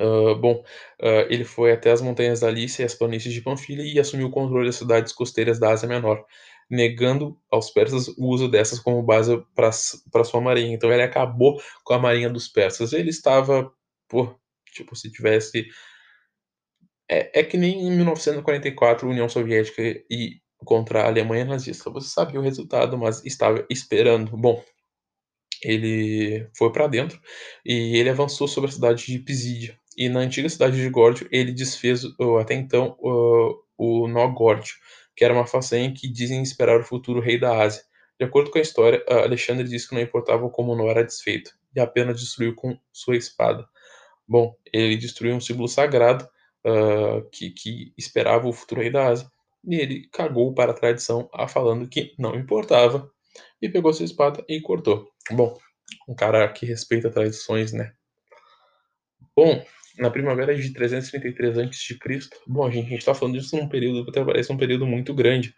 Uh, 0.00 0.34
bom, 0.34 0.64
ele 1.28 1.44
foi 1.44 1.72
até 1.72 1.90
as 1.90 2.00
montanhas 2.00 2.40
da 2.40 2.50
Lícia 2.50 2.82
e 2.82 2.86
as 2.86 2.94
planícies 2.94 3.34
de 3.34 3.42
Panfilia 3.42 3.84
e 3.84 4.00
assumiu 4.00 4.28
o 4.28 4.30
controle 4.30 4.66
das 4.66 4.76
cidades 4.76 5.12
costeiras 5.12 5.58
da 5.58 5.70
Ásia 5.70 5.88
Menor, 5.88 6.24
negando 6.70 7.38
aos 7.50 7.70
persas 7.70 8.08
o 8.08 8.26
uso 8.28 8.48
dessas 8.48 8.78
como 8.78 9.02
base 9.02 9.44
para 9.54 10.24
sua 10.24 10.40
marinha. 10.40 10.74
Então 10.74 10.90
ele 10.92 11.02
acabou 11.02 11.60
com 11.84 11.92
a 11.92 11.98
marinha 11.98 12.30
dos 12.30 12.48
persas. 12.48 12.92
Ele 12.92 13.10
estava, 13.10 13.70
pô, 14.08 14.34
tipo, 14.72 14.96
se 14.96 15.10
tivesse 15.12 15.66
é, 17.10 17.40
é 17.40 17.42
que 17.42 17.56
nem 17.58 17.80
em 17.80 17.90
1944 17.96 19.06
a 19.06 19.10
União 19.10 19.28
Soviética 19.28 19.82
e 20.08 20.40
contra 20.58 21.02
a 21.02 21.06
Alemanha 21.08 21.44
nazista. 21.44 21.90
Você 21.90 22.08
sabia 22.08 22.38
o 22.38 22.42
resultado, 22.42 22.96
mas 22.96 23.24
estava 23.24 23.66
esperando. 23.68 24.36
Bom, 24.36 24.62
ele 25.62 26.48
foi 26.56 26.70
para 26.70 26.86
dentro 26.86 27.20
e 27.64 27.96
ele 27.96 28.10
avançou 28.10 28.46
sobre 28.46 28.70
a 28.70 28.72
cidade 28.72 29.06
de 29.06 29.18
Pisídia. 29.18 29.79
E 30.00 30.08
na 30.08 30.20
antiga 30.20 30.48
cidade 30.48 30.78
de 30.80 30.88
Górdio, 30.88 31.28
ele 31.30 31.52
desfez 31.52 32.04
até 32.40 32.54
então 32.54 32.96
o 32.98 34.08
nó 34.08 34.26
Górdio, 34.28 34.74
que 35.14 35.22
era 35.22 35.34
uma 35.34 35.46
façanha 35.46 35.92
que 35.92 36.08
dizem 36.08 36.42
esperar 36.42 36.80
o 36.80 36.84
futuro 36.84 37.20
rei 37.20 37.38
da 37.38 37.62
Ásia. 37.62 37.82
De 38.18 38.24
acordo 38.24 38.50
com 38.50 38.56
a 38.56 38.62
história, 38.62 39.04
Alexandre 39.06 39.68
disse 39.68 39.86
que 39.86 39.94
não 39.94 40.00
importava 40.00 40.48
como 40.48 40.72
o 40.72 40.74
nó 40.74 40.88
era 40.88 41.04
desfeito, 41.04 41.50
e 41.76 41.80
apenas 41.80 42.18
destruiu 42.18 42.54
com 42.54 42.78
sua 42.90 43.14
espada. 43.14 43.68
Bom, 44.26 44.56
ele 44.72 44.96
destruiu 44.96 45.34
um 45.34 45.40
símbolo 45.40 45.68
sagrado 45.68 46.26
uh, 46.66 47.28
que, 47.30 47.50
que 47.50 47.92
esperava 47.98 48.48
o 48.48 48.54
futuro 48.54 48.80
rei 48.80 48.90
da 48.90 49.08
Ásia, 49.08 49.30
e 49.68 49.74
ele 49.74 50.08
cagou 50.10 50.54
para 50.54 50.70
a 50.70 50.74
tradição, 50.74 51.28
a 51.30 51.46
falando 51.46 51.86
que 51.86 52.14
não 52.18 52.34
importava, 52.34 53.06
e 53.60 53.68
pegou 53.68 53.92
sua 53.92 54.06
espada 54.06 54.42
e 54.48 54.62
cortou. 54.62 55.10
Bom, 55.30 55.58
um 56.08 56.14
cara 56.14 56.48
que 56.48 56.64
respeita 56.64 57.10
tradições, 57.10 57.74
né? 57.74 57.92
Bom, 59.36 59.62
na 60.00 60.10
primavera 60.10 60.54
de 60.54 60.72
333 60.72 61.58
a.C., 61.58 61.98
bom, 62.46 62.70
gente, 62.70 62.86
a 62.86 62.90
gente 62.90 63.04
tá 63.04 63.14
falando 63.14 63.38
disso 63.38 63.56
num 63.56 63.68
período 63.68 64.04
que 64.04 64.10
até 64.10 64.24
parece 64.24 64.50
um 64.52 64.56
período 64.56 64.86
muito 64.86 65.14
grande, 65.14 65.54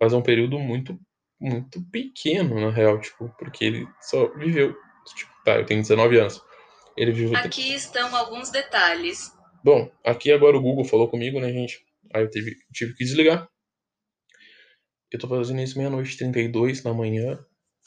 mas 0.00 0.12
é 0.12 0.16
um 0.16 0.22
período 0.22 0.58
muito, 0.58 0.98
muito 1.40 1.82
pequeno, 1.90 2.60
na 2.60 2.70
real, 2.70 3.00
tipo, 3.00 3.34
porque 3.38 3.64
ele 3.64 3.88
só 4.00 4.28
viveu, 4.36 4.76
tipo, 5.16 5.32
tá, 5.44 5.56
eu 5.56 5.64
tenho 5.64 5.80
19 5.80 6.18
anos. 6.18 6.42
Ele 6.96 7.12
viveu... 7.12 7.36
Aqui 7.38 7.74
estão 7.74 8.14
alguns 8.14 8.50
detalhes. 8.50 9.32
Bom, 9.64 9.90
aqui 10.04 10.30
agora 10.30 10.56
o 10.56 10.62
Google 10.62 10.84
falou 10.84 11.08
comigo, 11.08 11.40
né, 11.40 11.50
gente? 11.50 11.84
Aí 12.14 12.22
eu 12.22 12.30
tive, 12.30 12.54
tive 12.72 12.94
que 12.94 13.04
desligar. 13.04 13.48
Eu 15.10 15.18
tô 15.18 15.28
fazendo 15.28 15.60
isso 15.60 15.78
meia-noite 15.78 16.14
e 16.14 16.18
32 16.18 16.82
da 16.82 16.92
manhã. 16.92 17.38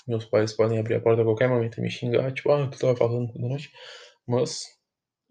Meus 0.08 0.26
pais 0.26 0.54
podem 0.54 0.80
abrir 0.80 0.96
a 0.96 1.02
porta 1.02 1.22
a 1.22 1.26
qualquer 1.26 1.48
momento 1.48 1.78
e 1.78 1.82
me 1.82 1.90
xingar, 1.90 2.32
tipo, 2.34 2.52
ah, 2.52 2.68
tu 2.68 2.80
tava 2.80 2.96
falando 2.96 3.32
toda 3.32 3.48
noite. 3.48 3.72
Mas. 4.28 4.79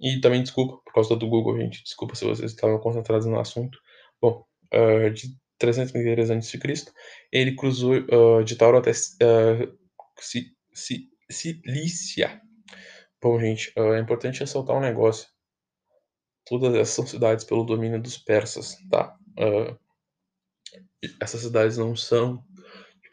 E 0.01 0.21
também 0.21 0.43
desculpa 0.43 0.81
por 0.85 0.93
causa 0.93 1.17
do 1.17 1.29
Google, 1.29 1.59
gente. 1.59 1.83
Desculpa 1.83 2.15
se 2.15 2.25
vocês 2.25 2.53
estavam 2.53 2.79
concentrados 2.79 3.27
no 3.27 3.39
assunto. 3.39 3.79
Bom, 4.21 4.45
uh, 4.75 5.11
de 5.11 5.37
333 5.59 6.31
a.C., 6.31 6.59
ele 7.33 7.57
cruzou 7.57 7.95
uh, 7.95 8.45
de 8.45 8.57
Tauro 8.57 8.79
até 8.79 8.93
uh, 8.93 9.79
Cilícia. 11.31 12.41
Bom, 13.21 13.39
gente, 13.41 13.73
é 13.77 13.99
importante 13.99 14.41
ressaltar 14.41 14.77
um 14.77 14.81
negócio. 14.81 15.29
Todas 16.47 16.75
essas 16.75 16.95
são 16.95 17.07
cidades 17.07 17.45
pelo 17.45 17.65
domínio 17.65 18.01
dos 18.01 18.17
persas, 18.17 18.77
tá? 18.89 19.15
Uh, 19.39 19.77
essas 21.21 21.43
cidades 21.43 21.77
não 21.77 21.97
são. 21.97 22.43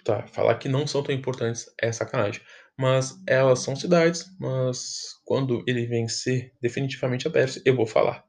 Tá, 0.04 0.27
falar 0.27 0.60
que 0.60 0.70
não 0.70 0.86
são 0.86 1.01
tão 1.01 1.15
importantes 1.15 1.65
é 1.82 1.92
sacanagem. 1.92 2.39
Mas 2.77 3.22
elas 3.25 3.60
são 3.60 3.75
cidades, 3.75 4.25
mas 4.39 5.13
quando 5.24 5.63
ele 5.65 5.86
vencer 5.86 6.51
definitivamente 6.62 7.27
a 7.27 7.32
Pérsia, 7.32 7.62
eu 7.65 7.75
vou 7.75 7.88
falar. 7.88 8.25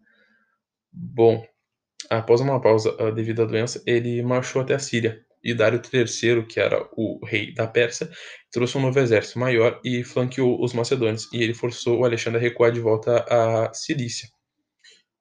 Bom, 0.93 1.45
após 2.09 2.41
uma 2.41 2.61
pausa 2.61 2.97
devido 3.13 3.43
à 3.43 3.45
doença, 3.45 3.83
ele 3.87 4.23
marchou 4.23 4.63
até 4.63 4.75
a 4.75 4.79
Síria. 4.79 5.25
E 5.43 5.55
Dário 5.55 5.81
III, 5.81 6.45
que 6.47 6.59
era 6.59 6.89
o 6.97 7.25
rei 7.25 7.55
da 7.55 7.69
Pérsia, 7.69 8.11
trouxe 8.51 8.77
um 8.79 8.81
novo 8.81 8.99
exército 8.99 9.39
maior 9.39 9.81
e 9.85 10.03
flanqueou 10.03 10.63
os 10.65 10.73
macedônios. 10.73 11.33
E 11.33 11.43
ele 11.43 11.55
forçou 11.55 12.01
o 12.01 12.05
Alexandre 12.05 12.39
a 12.39 12.43
recuar 12.43 12.73
de 12.73 12.81
volta 12.81 13.25
à 13.29 13.73
Cilícia. 13.73 14.29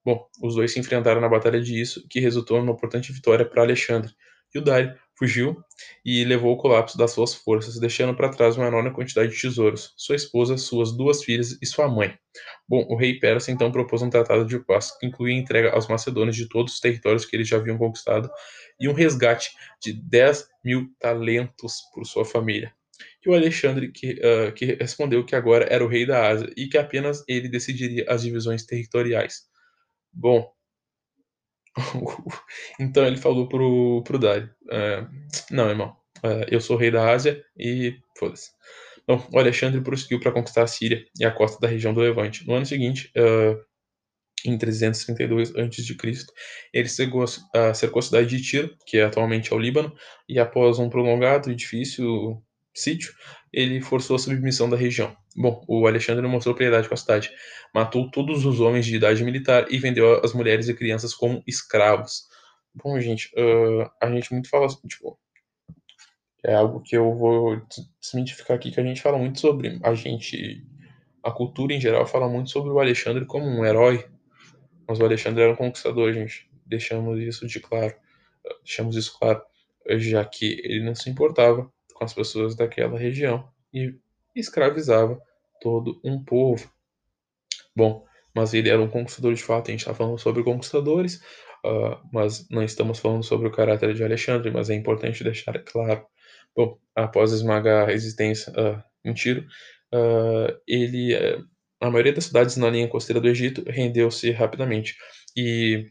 Bom, 0.04 0.24
os 0.42 0.54
dois 0.54 0.72
se 0.72 0.80
enfrentaram 0.80 1.20
na 1.20 1.28
Batalha 1.28 1.60
de 1.60 1.80
Isso, 1.80 2.06
que 2.08 2.20
resultou 2.20 2.58
numa 2.58 2.72
importante 2.72 3.12
vitória 3.12 3.44
para 3.44 3.62
Alexandre. 3.62 4.12
E 4.54 4.58
o 4.58 4.62
Dário 4.62 4.96
fugiu 5.18 5.56
e 6.04 6.24
levou 6.24 6.52
o 6.52 6.56
colapso 6.56 6.96
das 6.98 7.12
suas 7.12 7.34
forças, 7.34 7.80
deixando 7.80 8.14
para 8.14 8.28
trás 8.28 8.56
uma 8.56 8.66
enorme 8.66 8.92
quantidade 8.92 9.34
de 9.34 9.40
tesouros, 9.40 9.94
sua 9.96 10.16
esposa, 10.16 10.56
suas 10.58 10.92
duas 10.96 11.24
filhas 11.24 11.58
e 11.60 11.66
sua 11.66 11.88
mãe. 11.88 12.16
Bom, 12.68 12.84
o 12.88 12.96
rei 12.96 13.18
persa 13.18 13.50
então 13.50 13.72
propôs 13.72 14.02
um 14.02 14.10
tratado 14.10 14.44
de 14.44 14.58
paz 14.58 14.96
que 14.98 15.06
incluía 15.06 15.34
a 15.34 15.38
entrega 15.38 15.70
aos 15.72 15.88
macedônios 15.88 16.36
de 16.36 16.48
todos 16.48 16.74
os 16.74 16.80
territórios 16.80 17.24
que 17.24 17.34
eles 17.34 17.48
já 17.48 17.56
haviam 17.56 17.78
conquistado 17.78 18.30
e 18.78 18.88
um 18.88 18.92
resgate 18.92 19.50
de 19.82 19.92
10 19.92 20.48
mil 20.64 20.88
talentos 20.98 21.80
por 21.94 22.04
sua 22.04 22.24
família. 22.24 22.72
e 23.24 23.28
o 23.28 23.34
Alexandre 23.34 23.92
que, 23.92 24.12
uh, 24.12 24.52
que 24.54 24.66
respondeu 24.74 25.24
que 25.24 25.36
agora 25.36 25.66
era 25.68 25.84
o 25.84 25.88
rei 25.88 26.06
da 26.06 26.28
Ásia 26.28 26.50
e 26.56 26.68
que 26.68 26.78
apenas 26.78 27.24
ele 27.28 27.48
decidiria 27.48 28.04
as 28.08 28.22
divisões 28.22 28.64
territoriais. 28.64 29.42
Bom, 30.12 30.50
então 32.80 33.06
ele 33.06 33.16
falou 33.16 33.48
pro, 33.48 34.02
pro 34.04 34.18
Dário: 34.18 34.50
uh, 34.66 35.08
Não, 35.50 35.68
irmão, 35.68 35.96
uh, 36.24 36.46
eu 36.50 36.60
sou 36.60 36.76
rei 36.76 36.90
da 36.90 37.10
Ásia 37.10 37.42
e 37.56 37.94
foda-se. 38.18 38.50
Bom, 39.06 39.24
o 39.32 39.38
Alexandre 39.38 39.80
prosseguiu 39.80 40.18
para 40.18 40.32
conquistar 40.32 40.64
a 40.64 40.66
Síria 40.66 41.04
e 41.18 41.24
a 41.24 41.30
costa 41.30 41.60
da 41.60 41.68
região 41.68 41.94
do 41.94 42.00
Levante. 42.00 42.46
No 42.46 42.54
ano 42.54 42.66
seguinte, 42.66 43.12
uh, 43.16 43.56
em 44.44 44.58
332 44.58 45.54
a.C., 45.54 46.26
ele 46.72 46.88
chegou 46.88 47.24
a 47.54 47.74
cercou 47.74 48.00
a 48.00 48.02
cidade 48.02 48.28
de 48.28 48.42
Tiro, 48.42 48.76
que 48.86 48.98
é 48.98 49.04
atualmente 49.04 49.52
é 49.52 49.56
o 49.56 49.58
Líbano, 49.58 49.92
e 50.28 50.38
após 50.38 50.78
um 50.78 50.88
prolongado 50.88 51.50
e 51.50 51.54
difícil 51.54 52.42
sítio, 52.74 53.12
ele 53.52 53.80
forçou 53.80 54.16
a 54.16 54.18
submissão 54.18 54.68
da 54.68 54.76
região. 54.76 55.16
Bom, 55.36 55.62
o 55.68 55.86
Alexandre 55.86 56.26
mostrou 56.26 56.54
piedade 56.54 56.88
com 56.88 56.94
a 56.94 56.96
cidade, 56.96 57.30
matou 57.74 58.10
todos 58.10 58.46
os 58.46 58.58
homens 58.58 58.86
de 58.86 58.96
idade 58.96 59.22
militar 59.22 59.66
e 59.70 59.78
vendeu 59.78 60.24
as 60.24 60.32
mulheres 60.32 60.66
e 60.68 60.74
crianças 60.74 61.12
como 61.12 61.42
escravos. 61.46 62.26
Bom, 62.74 62.98
gente, 62.98 63.30
uh, 63.36 63.90
a 64.00 64.10
gente 64.10 64.32
muito 64.32 64.48
fala, 64.48 64.66
tipo, 64.88 65.18
é 66.42 66.54
algo 66.54 66.80
que 66.80 66.96
eu 66.96 67.14
vou 67.14 67.60
desmitificar 68.00 68.56
aqui, 68.56 68.70
que 68.70 68.80
a 68.80 68.82
gente 68.82 69.02
fala 69.02 69.18
muito 69.18 69.38
sobre 69.38 69.78
a 69.82 69.94
gente, 69.94 70.64
a 71.22 71.30
cultura 71.30 71.74
em 71.74 71.80
geral 71.80 72.06
fala 72.06 72.28
muito 72.28 72.48
sobre 72.50 72.70
o 72.70 72.80
Alexandre 72.80 73.26
como 73.26 73.46
um 73.46 73.64
herói, 73.64 74.08
mas 74.88 75.00
o 75.00 75.04
Alexandre 75.04 75.42
era 75.42 75.52
um 75.52 75.56
conquistador, 75.56 76.12
gente. 76.14 76.48
Deixamos 76.64 77.18
isso 77.20 77.46
de 77.46 77.60
claro, 77.60 77.94
deixamos 78.64 78.96
isso 78.96 79.18
claro, 79.18 79.42
já 79.98 80.24
que 80.24 80.60
ele 80.64 80.82
não 80.82 80.94
se 80.94 81.10
importava 81.10 81.70
com 81.92 82.04
as 82.04 82.14
pessoas 82.14 82.54
daquela 82.54 82.98
região 82.98 83.48
e 83.72 83.94
escravizava 84.40 85.20
todo 85.60 86.00
um 86.04 86.22
povo. 86.22 86.70
Bom, 87.74 88.04
mas 88.34 88.54
ele 88.54 88.68
era 88.68 88.80
um 88.80 88.88
conquistador 88.88 89.34
de 89.34 89.42
fato. 89.42 89.68
A 89.68 89.70
gente 89.72 89.80
está 89.80 89.94
falando 89.94 90.18
sobre 90.18 90.42
conquistadores, 90.42 91.16
uh, 91.64 91.98
mas 92.12 92.48
não 92.50 92.62
estamos 92.62 92.98
falando 92.98 93.22
sobre 93.22 93.48
o 93.48 93.52
caráter 93.52 93.94
de 93.94 94.04
Alexandre, 94.04 94.50
mas 94.50 94.70
é 94.70 94.74
importante 94.74 95.24
deixar 95.24 95.58
claro. 95.64 96.06
Bom, 96.56 96.78
após 96.94 97.32
esmagar 97.32 97.84
a 97.84 97.86
resistência 97.86 98.50
uh, 98.52 98.82
em 99.04 99.12
tiro, 99.12 99.46
uh, 99.94 100.58
ele, 100.66 101.14
uh, 101.14 101.44
a 101.80 101.90
maioria 101.90 102.14
das 102.14 102.24
cidades 102.24 102.56
na 102.56 102.70
linha 102.70 102.88
costeira 102.88 103.20
do 103.20 103.28
Egito 103.28 103.62
rendeu-se 103.68 104.30
rapidamente. 104.30 104.96
E, 105.36 105.86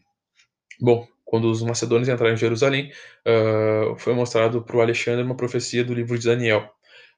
bom, 0.80 1.06
quando 1.24 1.48
os 1.48 1.62
macedônios 1.62 2.08
entraram 2.08 2.34
em 2.34 2.36
Jerusalém, 2.36 2.92
foi 3.98 4.14
mostrado 4.14 4.62
para 4.62 4.76
o 4.76 4.80
Alexandre 4.80 5.24
uma 5.24 5.36
profecia 5.36 5.84
do 5.84 5.92
livro 5.92 6.16
de 6.16 6.24
Daniel, 6.24 6.70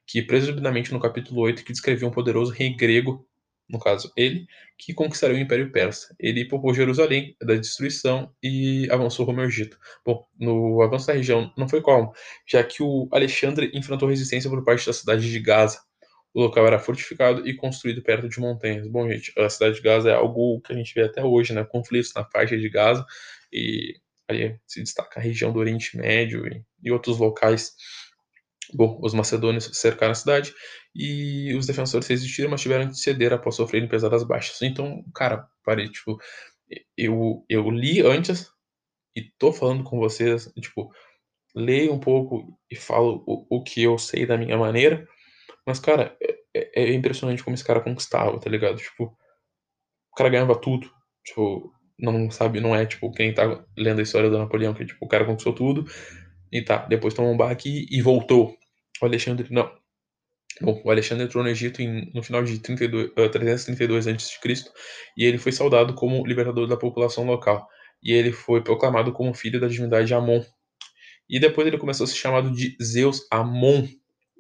que 0.09 0.23
presumidamente 0.23 0.91
no 0.91 0.99
capítulo 0.99 1.43
8, 1.43 1.63
que 1.63 1.73
descrevia 1.73 2.09
um 2.09 2.11
poderoso 2.11 2.51
rei 2.51 2.75
grego, 2.75 3.29
no 3.69 3.79
caso 3.79 4.11
ele, 4.17 4.47
que 4.79 4.95
conquistaria 4.95 5.37
o 5.37 5.39
Império 5.39 5.71
Persa. 5.71 6.17
Ele 6.19 6.47
poupou 6.47 6.73
Jerusalém 6.73 7.37
da 7.43 7.55
destruição 7.55 8.33
e 8.43 8.89
avançou 8.91 9.27
rumo 9.27 9.41
ao 9.41 9.47
Egito. 9.47 9.79
Bom, 10.03 10.27
no 10.41 10.81
avanço 10.81 11.07
da 11.07 11.13
região 11.13 11.53
não 11.59 11.69
foi 11.69 11.83
como, 11.83 12.11
já 12.47 12.65
que 12.65 12.83
o 12.83 13.07
Alexandre 13.13 13.71
enfrentou 13.75 14.09
resistência 14.09 14.49
por 14.49 14.65
parte 14.65 14.87
da 14.87 14.95
cidade 14.95 15.31
de 15.31 15.41
Gaza. 15.41 15.79
O 16.33 16.41
local 16.41 16.67
era 16.67 16.79
fortificado 16.79 17.47
e 17.47 17.55
construído 17.55 18.03
perto 18.03 18.31
de 18.31 18.41
montanhas. 18.41 18.89
Bom, 18.89 19.07
gente, 19.11 19.31
a 19.39 19.51
cidade 19.51 19.77
de 19.77 19.83
Gaza 19.83 20.09
é 20.09 20.15
algo 20.15 20.61
que 20.63 20.73
a 20.73 20.77
gente 20.77 20.95
vê 20.95 21.03
até 21.03 21.23
hoje, 21.23 21.53
né? 21.53 21.65
Conflitos 21.65 22.15
na 22.15 22.25
faixa 22.25 22.57
de 22.57 22.69
Gaza 22.71 23.05
e 23.53 23.95
aí 24.29 24.57
se 24.67 24.81
destaca 24.81 25.21
a 25.21 25.23
região 25.23 25.53
do 25.53 25.59
Oriente 25.59 25.97
Médio 25.97 26.47
e, 26.47 26.63
e 26.83 26.91
outros 26.91 27.19
locais. 27.19 27.75
Bom, 28.75 28.99
os 29.03 29.15
macedônios 29.15 29.71
cercaram 29.75 30.13
a 30.13 30.15
cidade 30.15 30.53
e 30.95 31.55
os 31.55 31.67
defensores 31.67 32.07
resistiram, 32.07 32.51
mas 32.51 32.61
tiveram 32.61 32.89
que 32.89 32.97
ceder 32.97 33.33
após 33.33 33.57
sofrerem 33.57 33.89
pesadas 33.89 34.25
baixas. 34.25 34.61
Então, 34.63 35.05
cara, 35.15 35.47
parei, 35.65 35.89
tipo, 35.89 36.19
eu, 36.97 37.45
eu 37.49 37.71
li 37.71 38.01
antes 38.03 38.51
e 39.17 39.23
tô 39.39 39.53
falando 39.53 39.85
com 39.85 39.99
vocês, 39.99 40.53
tipo, 40.61 40.91
leio 41.55 41.93
um 41.93 42.01
pouco 42.01 42.59
e 42.71 42.77
falo 42.77 43.25
o, 43.27 43.59
o 43.59 43.63
que 43.65 43.83
eu 43.83 43.99
sei 43.99 44.27
da 44.27 44.37
minha 44.37 44.57
maneira, 44.59 45.07
mas, 45.67 45.79
cara, 45.81 46.17
é, 46.23 46.39
é, 46.55 46.85
é 46.85 46.95
impressionante 46.95 47.45
como 47.45 47.55
esse 47.55 47.65
cara 47.65 47.81
conquistava, 47.81 48.39
tá 48.41 48.51
ligado? 48.51 48.79
Tipo, 48.79 49.17
o 50.13 50.17
cara 50.17 50.31
ganhava 50.31 50.59
tudo. 50.61 50.91
Tipo, 51.25 51.73
não 51.99 52.31
sabe, 52.31 52.61
não 52.61 52.75
é 52.75 52.87
tipo 52.87 53.11
quem 53.13 53.35
tá 53.35 53.65
lendo 53.77 53.99
a 54.01 54.03
história 54.03 54.31
do 54.31 54.39
Napoleão, 54.39 54.75
que 54.75 54.87
tipo, 54.87 55.05
o 55.05 55.09
cara 55.09 55.25
conquistou 55.25 55.53
tudo 55.55 55.85
e 56.53 56.63
tá, 56.63 56.87
depois 56.87 57.15
tomou 57.15 57.33
um 57.33 57.37
baque 57.37 57.87
e 57.91 58.01
voltou. 58.01 58.57
O 59.01 59.07
Alexandre, 59.07 59.47
não. 59.51 59.71
Bom, 60.61 60.81
o 60.85 60.91
Alexandre 60.91 61.25
entrou 61.25 61.45
no 61.45 61.51
Egito 61.51 61.81
em, 61.81 62.11
no 62.13 62.23
final 62.23 62.43
de 62.43 62.59
32, 62.59 63.11
uh, 63.11 63.31
332 63.31 64.09
a.C. 64.09 64.39
e 65.17 65.25
ele 65.25 65.39
foi 65.39 65.53
saudado 65.53 65.95
como 65.95 66.27
libertador 66.27 66.67
da 66.67 66.77
população 66.77 67.25
local. 67.25 67.69
E 68.03 68.13
ele 68.13 68.33
foi 68.33 68.63
proclamado 68.63 69.13
como 69.13 69.35
filho 69.35 69.61
da 69.61 69.69
divindade 69.69 70.13
Amon. 70.15 70.43
E 71.29 71.39
depois 71.39 71.67
ele 71.67 71.79
começou 71.79 72.05
a 72.05 72.07
ser 72.07 72.17
chamado 72.17 72.51
de 72.51 72.77
Zeus 72.83 73.27
Amon, 73.31 73.87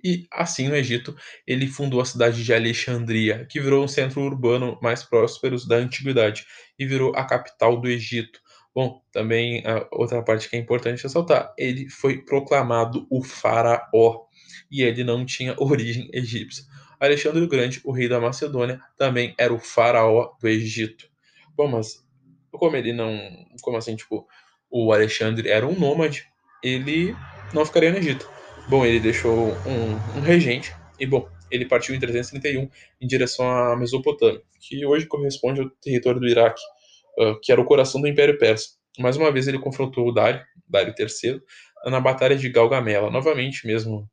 e 0.05 0.27
assim 0.33 0.69
no 0.69 0.77
Egito 0.77 1.15
ele 1.47 1.67
fundou 1.67 2.01
a 2.01 2.05
cidade 2.05 2.43
de 2.43 2.55
Alexandria, 2.55 3.47
que 3.51 3.61
virou 3.61 3.85
um 3.85 3.89
centro 3.89 4.23
urbano 4.23 4.79
mais 4.83 5.03
próspero 5.03 5.57
da 5.67 5.77
antiguidade 5.77 6.47
e 6.79 6.87
virou 6.87 7.13
a 7.17 7.25
capital 7.25 7.81
do 7.81 7.89
Egito. 7.89 8.41
Bom, 8.75 9.03
também 9.13 9.63
a 9.67 9.89
outra 9.91 10.23
parte 10.23 10.49
que 10.49 10.57
é 10.57 10.59
importante 10.59 11.03
ressaltar, 11.03 11.53
ele 11.59 11.89
foi 11.89 12.23
proclamado 12.25 13.07
o 13.11 13.23
faraó 13.23 14.28
e 14.71 14.83
ele 14.83 15.05
não 15.05 15.25
tinha 15.25 15.55
origem 15.59 16.09
egípcia. 16.13 16.65
Alexandre 17.01 17.43
o 17.43 17.49
Grande, 17.49 17.81
o 17.85 17.93
rei 17.93 18.09
da 18.09 18.21
Macedônia, 18.21 18.81
também 18.97 19.35
era 19.39 19.53
o 19.53 19.59
faraó 19.59 20.33
do 20.41 20.49
Egito. 20.49 21.09
Bom, 21.57 21.69
mas 21.69 22.05
como 22.51 22.77
ele 22.77 22.93
não, 22.93 23.17
como 23.63 23.77
assim, 23.77 23.95
tipo, 23.95 24.27
o 24.71 24.93
Alexandre 24.93 25.49
era 25.49 25.67
um 25.67 25.79
nômade, 25.79 26.27
ele 26.63 27.15
não 27.55 27.65
ficaria 27.65 27.91
no 27.91 27.99
Egito. 27.99 28.29
Bom, 28.69 28.85
ele 28.85 29.01
deixou 29.01 29.53
um, 29.67 30.19
um 30.19 30.21
regente 30.21 30.75
e, 30.99 31.07
bom, 31.07 31.29
ele 31.51 31.65
partiu 31.65 31.95
em 31.95 32.01
331 32.01 32.69
em 33.01 33.07
direção 33.07 33.49
à 33.49 33.77
Mesopotâmia, 33.77 34.43
que 34.61 34.85
hoje 34.85 35.07
corresponde 35.07 35.61
ao 35.61 35.71
território 35.71 36.21
do 36.21 36.29
Iraque, 36.29 36.61
uh, 37.19 37.41
que 37.41 37.53
era 37.53 37.61
o 37.61 37.65
coração 37.65 38.01
do 38.01 38.09
Império 38.09 38.37
Persa. 38.39 38.71
Mais 38.99 39.17
uma 39.17 39.31
vez 39.31 39.47
ele 39.47 39.59
confrontou 39.59 40.09
o 40.09 40.13
Dário, 40.13 40.45
Dário 40.69 40.95
III, 40.99 41.41
na 41.87 42.01
Batalha 42.01 42.37
de 42.37 42.49
Galgamela, 42.49 43.11
novamente, 43.11 43.67
mesmo 43.67 44.09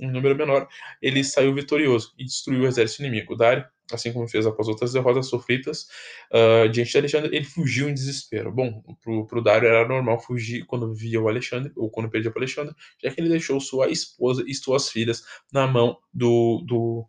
em 0.00 0.10
número 0.10 0.36
menor, 0.36 0.68
ele 1.00 1.22
saiu 1.22 1.54
vitorioso 1.54 2.12
e 2.18 2.24
destruiu 2.24 2.62
o 2.62 2.66
exército 2.66 3.02
inimigo. 3.02 3.36
Dário 3.36 3.64
assim 3.94 4.12
como 4.12 4.28
fez 4.28 4.46
após 4.46 4.68
outras 4.68 4.92
derrotas 4.92 5.28
sofridas 5.28 5.86
uh, 6.32 6.68
diante 6.68 6.92
de 6.92 6.98
Alexandre, 6.98 7.36
ele 7.36 7.44
fugiu 7.44 7.88
em 7.88 7.94
desespero. 7.94 8.52
Bom, 8.52 8.82
pro, 9.02 9.26
pro 9.26 9.42
Dário 9.42 9.68
era 9.68 9.86
normal 9.86 10.20
fugir 10.20 10.64
quando 10.66 10.94
via 10.94 11.20
o 11.20 11.28
Alexandre, 11.28 11.72
ou 11.76 11.90
quando 11.90 12.10
perdia 12.10 12.30
para 12.30 12.40
Alexandre, 12.40 12.74
já 13.02 13.10
que 13.10 13.20
ele 13.20 13.28
deixou 13.28 13.60
sua 13.60 13.90
esposa 13.90 14.44
e 14.46 14.54
suas 14.54 14.88
filhas 14.88 15.22
na 15.52 15.66
mão 15.66 15.98
do, 16.12 16.62
do, 16.66 17.06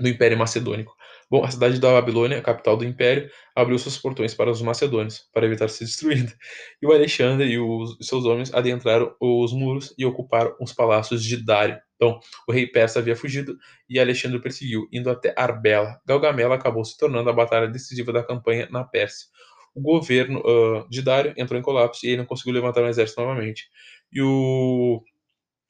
do 0.00 0.08
Império 0.08 0.38
Macedônico. 0.38 0.94
Bom, 1.30 1.42
a 1.42 1.50
cidade 1.50 1.80
da 1.80 1.90
Babilônia, 1.90 2.42
capital 2.42 2.76
do 2.76 2.84
império, 2.84 3.30
abriu 3.56 3.78
seus 3.78 3.96
portões 3.96 4.34
para 4.34 4.50
os 4.50 4.60
macedônios, 4.60 5.26
para 5.32 5.46
evitar 5.46 5.68
ser 5.68 5.84
destruída. 5.84 6.32
E 6.80 6.86
o 6.86 6.92
Alexandre 6.92 7.48
e 7.48 7.58
os 7.58 7.96
seus 8.02 8.24
homens 8.24 8.52
adentraram 8.52 9.16
os 9.18 9.52
muros 9.52 9.94
e 9.96 10.04
ocuparam 10.04 10.54
os 10.60 10.72
palácios 10.72 11.24
de 11.24 11.42
Dário. 11.42 11.80
Então, 11.96 12.18
o 12.48 12.52
rei 12.52 12.66
persa 12.66 12.98
havia 12.98 13.16
fugido 13.16 13.56
e 13.88 13.98
Alexandre 13.98 14.38
o 14.38 14.42
perseguiu, 14.42 14.88
indo 14.92 15.10
até 15.10 15.32
Arbela. 15.36 16.00
Galgamela 16.06 16.56
acabou 16.56 16.84
se 16.84 16.98
tornando 16.98 17.30
a 17.30 17.32
batalha 17.32 17.68
decisiva 17.68 18.12
da 18.12 18.22
campanha 18.22 18.68
na 18.70 18.84
Pérsia. 18.84 19.28
O 19.74 19.80
governo 19.80 20.40
uh, 20.40 20.88
de 20.88 21.02
Dário 21.02 21.34
entrou 21.36 21.58
em 21.58 21.62
colapso 21.62 22.04
e 22.04 22.10
ele 22.10 22.18
não 22.18 22.26
conseguiu 22.26 22.52
levantar 22.52 22.82
um 22.82 22.88
exército 22.88 23.20
novamente. 23.20 23.68
E 24.12 24.20
o, 24.22 25.02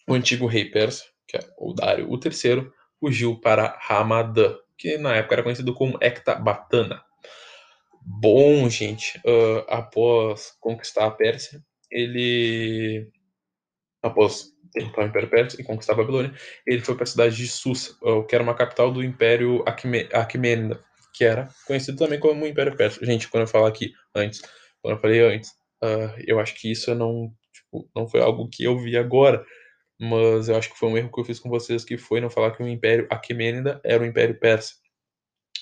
o 0.09 0.15
antigo 0.15 0.47
rei 0.47 0.65
persa, 0.67 1.05
que 1.27 1.37
é 1.37 1.41
o 1.59 1.73
Dário 1.73 2.11
o 2.11 2.19
terceiro, 2.19 2.73
fugiu 3.01 3.41
para 3.41 3.79
Ramadã 3.81 4.57
que 4.77 4.99
na 4.99 5.15
época 5.17 5.37
era 5.37 5.43
conhecido 5.43 5.75
como 5.75 5.99
Ecbatana. 6.01 7.03
Bom, 8.03 8.69
gente, 8.69 9.19
uh, 9.19 9.65
após 9.69 10.53
conquistar 10.61 11.07
a 11.07 11.11
Pérsia, 11.11 11.65
ele, 11.91 13.11
após 14.03 14.54
o 14.77 15.03
Império 15.03 15.29
Pérsia 15.29 15.61
e 15.61 15.65
conquistar 15.65 15.93
a 15.93 15.97
Babilônia, 15.97 16.33
ele 16.67 16.81
foi 16.81 16.95
para 16.95 17.05
a 17.05 17.07
cidade 17.07 17.37
de 17.37 17.47
Susa, 17.47 17.95
que 18.29 18.35
era 18.35 18.43
uma 18.43 18.55
capital 18.55 18.91
do 18.91 19.03
Império 19.03 19.65
Aquemênida, 20.13 20.83
que 21.15 21.25
era 21.25 21.49
conhecido 21.67 21.99
também 21.99 22.19
como 22.19 22.47
Império 22.47 22.77
Persa. 22.77 23.05
Gente, 23.05 23.29
quando 23.29 23.43
eu 23.43 23.47
falo 23.47 23.67
aqui 23.67 23.93
antes, 24.15 24.43
quando 24.83 24.97
eu 24.97 25.01
falei 25.01 25.21
antes, 25.21 25.51
uh, 25.83 26.13
eu 26.27 26.41
acho 26.41 26.55
que 26.57 26.71
isso 26.71 26.95
não, 26.95 27.33
tipo, 27.53 27.89
não 27.95 28.09
foi 28.09 28.21
algo 28.21 28.49
que 28.49 28.65
eu 28.65 28.77
vi 28.79 28.97
agora, 28.97 29.45
mas 30.01 30.49
eu 30.49 30.57
acho 30.57 30.71
que 30.71 30.79
foi 30.79 30.89
um 30.89 30.99
erro 30.99 31.11
que 31.13 31.21
eu 31.21 31.25
fiz 31.25 31.39
com 31.39 31.49
vocês, 31.49 31.85
que 31.85 31.97
foi 31.97 32.21
não 32.21 32.29
falar 32.29 32.51
que 32.51 32.63
o 32.63 32.69
Império 32.69 33.07
Aquemênida 33.11 33.81
era 33.85 34.03
o 34.03 34.07
Império 34.07 34.39
Persa. 34.39 34.75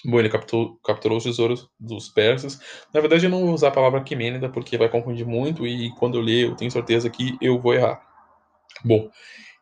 Bom, 0.04 0.18
ele 0.18 0.30
capturou, 0.30 0.80
capturou 0.82 1.18
os 1.18 1.24
tesouros 1.24 1.68
dos 1.78 2.08
persas. 2.08 2.58
Na 2.92 3.00
verdade, 3.00 3.26
eu 3.26 3.30
não 3.30 3.44
vou 3.44 3.54
usar 3.54 3.68
a 3.68 3.72
palavra 3.72 4.00
Aquemênida, 4.00 4.48
porque 4.48 4.78
vai 4.78 4.88
confundir 4.88 5.26
muito, 5.26 5.66
e 5.66 5.94
quando 5.96 6.18
eu 6.18 6.22
ler, 6.22 6.46
eu 6.46 6.56
tenho 6.56 6.70
certeza 6.70 7.08
que 7.08 7.36
eu 7.40 7.60
vou 7.60 7.74
errar. 7.74 8.11
Bom, 8.84 9.10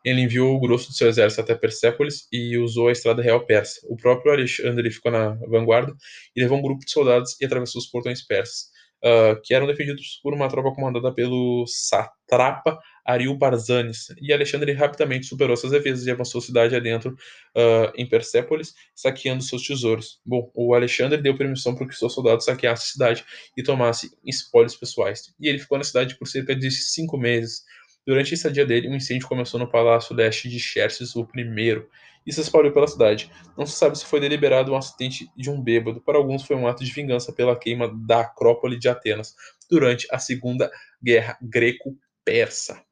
ele 0.03 0.21
enviou 0.21 0.55
o 0.55 0.59
grosso 0.59 0.89
do 0.89 0.95
seu 0.95 1.07
exército 1.07 1.41
até 1.41 1.55
Persépolis 1.55 2.27
e 2.31 2.57
usou 2.57 2.87
a 2.87 2.91
estrada 2.91 3.21
real 3.21 3.45
persa. 3.45 3.79
O 3.87 3.95
próprio 3.95 4.31
Alexandre 4.31 4.89
ficou 4.89 5.11
na 5.11 5.35
vanguarda 5.47 5.93
e 6.35 6.41
levou 6.41 6.57
um 6.57 6.61
grupo 6.61 6.83
de 6.83 6.91
soldados 6.91 7.39
e 7.39 7.45
atravessou 7.45 7.79
os 7.79 7.87
portões 7.87 8.25
persas, 8.25 8.71
uh, 9.03 9.39
que 9.43 9.53
eram 9.53 9.67
defendidos 9.67 10.19
por 10.23 10.33
uma 10.33 10.49
tropa 10.49 10.73
comandada 10.73 11.13
pelo 11.13 11.65
satrapa 11.67 12.79
Ariu 13.05 13.37
Barzanes. 13.37 14.07
E 14.19 14.33
Alexandre 14.33 14.71
rapidamente 14.73 15.27
superou 15.27 15.55
suas 15.55 15.71
defesas 15.71 16.07
e 16.07 16.11
avançou 16.11 16.41
cidade 16.41 16.75
adentro 16.75 17.11
uh, 17.11 17.91
em 17.95 18.09
Persépolis, 18.09 18.73
saqueando 18.95 19.43
seus 19.43 19.61
tesouros. 19.61 20.19
Bom, 20.25 20.51
o 20.55 20.73
Alexandre 20.73 21.21
deu 21.21 21.37
permissão 21.37 21.75
para 21.75 21.87
que 21.87 21.95
seus 21.95 22.11
soldados 22.11 22.45
saqueassem 22.45 22.87
a 22.87 22.91
cidade 22.91 23.25
e 23.55 23.61
tomassem 23.61 24.09
espólios 24.25 24.75
pessoais. 24.75 25.31
E 25.39 25.47
ele 25.47 25.59
ficou 25.59 25.77
na 25.77 25.83
cidade 25.83 26.17
por 26.17 26.27
cerca 26.27 26.55
de 26.55 26.71
cinco 26.71 27.19
meses 27.19 27.61
Durante 28.05 28.33
a 28.33 28.35
estadia 28.35 28.65
dele, 28.65 28.89
um 28.89 28.95
incêndio 28.95 29.27
começou 29.27 29.59
no 29.59 29.69
Palácio 29.69 30.15
Leste 30.15 30.49
de 30.49 30.59
Xerxes 30.59 31.13
I 31.15 31.85
e 32.25 32.33
se 32.33 32.41
espalhou 32.41 32.71
pela 32.71 32.87
cidade. 32.87 33.31
Não 33.57 33.65
se 33.65 33.77
sabe 33.77 33.97
se 33.97 34.05
foi 34.05 34.19
deliberado 34.19 34.71
um 34.71 34.75
acidente 34.75 35.29
de 35.35 35.49
um 35.49 35.61
bêbado, 35.61 36.01
para 36.01 36.17
alguns 36.17 36.43
foi 36.43 36.55
um 36.55 36.67
ato 36.67 36.83
de 36.83 36.91
vingança 36.91 37.31
pela 37.31 37.55
queima 37.55 37.91
da 38.05 38.21
Acrópole 38.21 38.77
de 38.77 38.89
Atenas 38.89 39.35
durante 39.69 40.07
a 40.11 40.17
Segunda 40.17 40.71
Guerra 41.03 41.37
Greco-Persa. 41.41 42.83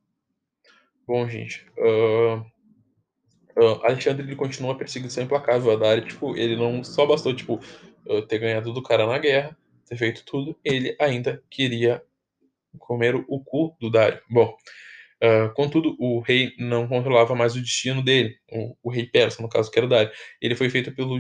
Bom, 1.08 1.28
gente, 1.28 1.66
uh, 1.80 2.38
uh, 3.58 3.84
Alexandre 3.84 4.24
ele 4.24 4.36
continua 4.36 4.74
a 4.74 4.78
perseguição 4.78 5.24
implacável 5.24 5.72
a 5.72 5.76
Dário. 5.76 6.06
Tipo, 6.06 6.36
ele 6.38 6.56
não 6.56 6.84
só 6.84 7.06
bastou 7.06 7.36
tipo 7.36 7.60
uh, 8.06 8.22
ter 8.28 8.38
ganhado 8.38 8.72
do 8.72 8.84
cara 8.84 9.08
na 9.08 9.18
guerra, 9.18 9.58
ter 9.88 9.98
feito 9.98 10.24
tudo, 10.24 10.56
ele 10.64 10.96
ainda 11.00 11.44
queria 11.50 12.04
comer 12.78 13.16
o 13.16 13.40
cu 13.44 13.76
do 13.80 13.90
Dário. 13.90 14.22
Bom, 14.30 14.56
Uh, 15.22 15.54
contudo, 15.54 15.98
o 16.00 16.22
rei 16.22 16.54
não 16.58 16.88
controlava 16.88 17.36
mais 17.36 17.54
o 17.54 17.62
destino 17.62 18.02
dele, 18.02 18.38
o, 18.52 18.76
o 18.84 18.90
rei 18.90 19.06
persa, 19.06 19.42
no 19.42 19.50
caso, 19.50 19.70
que 19.70 19.78
era 19.78 19.88
Dário. 19.88 20.12
Ele 20.42 20.56
foi 20.56 20.70
feito 20.70 20.94
pelo 20.94 21.16
uh, 21.16 21.20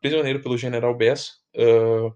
prisioneiro 0.00 0.40
pelo 0.40 0.58
general 0.58 0.96
Besso, 0.96 1.34
uh, 1.56 2.12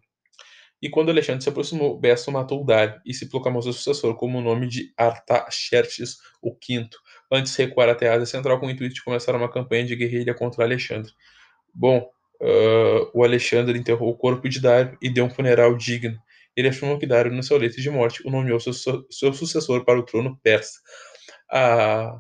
e 0.83 0.91
quando 0.91 1.11
Alexandre 1.11 1.43
se 1.43 1.49
aproximou, 1.49 1.99
Besso 1.99 2.31
matou 2.33 2.65
Dário 2.65 3.01
e 3.07 3.15
se 3.15 3.31
proclamou 3.31 3.63
seu 3.63 3.73
sucessor 3.73 4.17
como 4.17 4.39
o 4.39 4.43
nome 4.43 4.67
de 4.69 4.93
Artaxerxes 4.99 6.19
V, 6.43 6.89
antes 7.33 7.57
de 7.57 7.63
recuar 7.63 7.89
até 7.89 8.09
a 8.09 8.15
Ásia 8.15 8.27
Central 8.27 8.61
com 8.61 8.67
o 8.67 8.71
intuito 8.71 8.95
de 8.95 9.03
começar 9.03 9.35
uma 9.35 9.51
campanha 9.51 9.85
de 9.85 9.97
guerrilha 9.97 10.35
contra 10.35 10.63
Alexandre. 10.63 11.11
Bom, 11.73 12.07
o 13.15 13.25
Alexandre 13.25 13.79
enterrou 13.79 14.11
o 14.11 14.17
corpo 14.17 14.47
de 14.47 14.61
Dário 14.61 14.99
e 15.01 15.09
deu 15.09 15.25
um 15.25 15.31
funeral 15.31 15.75
digno 15.75 16.19
ele 16.57 16.69
afirmou 16.69 16.99
que 16.99 17.07
Dário, 17.07 17.33
no 17.33 17.43
seu 17.43 17.57
leito 17.57 17.81
de 17.81 17.91
morte, 17.91 18.27
o 18.27 18.31
nomeou 18.31 18.61
seu, 18.61 18.73
seu 18.73 19.33
sucessor 19.33 19.85
para 19.85 19.99
o 19.99 20.05
trono 20.05 20.39
persa. 20.43 20.81
A, 21.51 22.19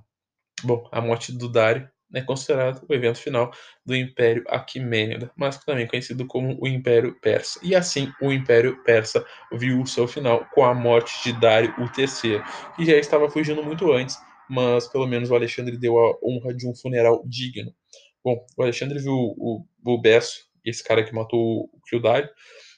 bom, 0.62 0.88
a 0.92 1.00
morte 1.00 1.32
do 1.32 1.48
Dário 1.48 1.88
é 2.14 2.22
considerado 2.22 2.84
o 2.88 2.94
evento 2.94 3.18
final 3.18 3.50
do 3.84 3.94
Império 3.94 4.44
Aquimênida, 4.48 5.30
mas 5.36 5.58
também 5.64 5.86
conhecido 5.86 6.26
como 6.26 6.56
o 6.60 6.68
Império 6.68 7.18
Persa. 7.20 7.58
E 7.62 7.74
assim, 7.74 8.12
o 8.20 8.32
Império 8.32 8.82
Persa 8.84 9.24
viu 9.52 9.82
o 9.82 9.86
seu 9.86 10.06
final 10.06 10.46
com 10.54 10.64
a 10.64 10.72
morte 10.72 11.12
de 11.24 11.38
Dário 11.40 11.74
III, 11.78 12.42
que 12.76 12.86
já 12.86 12.96
estava 12.96 13.28
fugindo 13.28 13.62
muito 13.62 13.92
antes, 13.92 14.16
mas 14.48 14.86
pelo 14.88 15.06
menos 15.06 15.30
o 15.30 15.34
Alexandre 15.34 15.76
deu 15.76 15.98
a 15.98 16.16
honra 16.22 16.54
de 16.54 16.68
um 16.68 16.74
funeral 16.74 17.22
digno. 17.26 17.74
Bom, 18.22 18.44
o 18.56 18.62
Alexandre 18.62 18.98
viu 18.98 19.12
o, 19.12 19.66
o 19.84 20.00
Besso, 20.00 20.46
esse 20.64 20.82
cara 20.82 21.04
que 21.04 21.14
matou 21.14 21.68
o 21.92 22.00
Dário, 22.00 22.28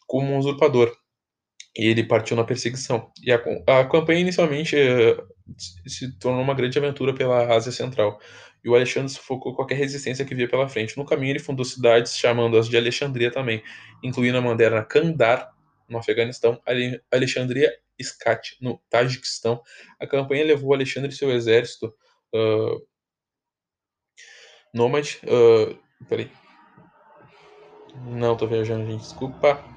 como 0.07 0.33
um 0.33 0.38
usurpador, 0.38 0.97
ele 1.85 2.03
partiu 2.03 2.37
na 2.37 2.45
perseguição. 2.45 3.11
E 3.23 3.31
a, 3.31 3.37
a 3.37 3.85
campanha 3.85 4.21
inicialmente 4.21 4.75
uh, 4.77 5.27
se 5.87 6.19
tornou 6.19 6.43
uma 6.43 6.55
grande 6.55 6.79
aventura 6.79 7.15
pela 7.15 7.55
Ásia 7.55 7.71
Central. 7.71 8.19
E 8.65 8.69
o 8.69 8.75
Alexandre 8.75 9.11
sufocou 9.11 9.55
qualquer 9.55 9.77
resistência 9.77 10.25
que 10.25 10.35
via 10.35 10.49
pela 10.49 10.69
frente. 10.69 10.97
No 10.97 11.05
caminho, 11.05 11.33
ele 11.33 11.39
fundou 11.39 11.65
cidades, 11.65 12.17
chamando-as 12.17 12.69
de 12.69 12.77
Alexandria 12.77 13.31
também, 13.31 13.62
incluindo 14.03 14.39
a 14.39 14.41
moderna 14.41 14.83
Kandar, 14.83 15.53
no 15.89 15.99
Afeganistão, 15.99 16.61
Alexandria 17.12 17.73
Skat, 18.01 18.57
no 18.61 18.81
Tajiquistão. 18.91 19.62
A 20.01 20.07
campanha 20.07 20.45
levou 20.45 20.75
Alexandre 20.75 21.11
e 21.11 21.17
seu 21.17 21.31
exército 21.31 21.95
uh, 22.35 22.85
nômade. 24.75 25.21
Uh, 25.23 25.79
peraí. 26.09 26.29
Não, 28.05 28.37
tô 28.37 28.49
viajando, 28.49 28.85
gente. 28.91 29.03
Desculpa 29.03 29.76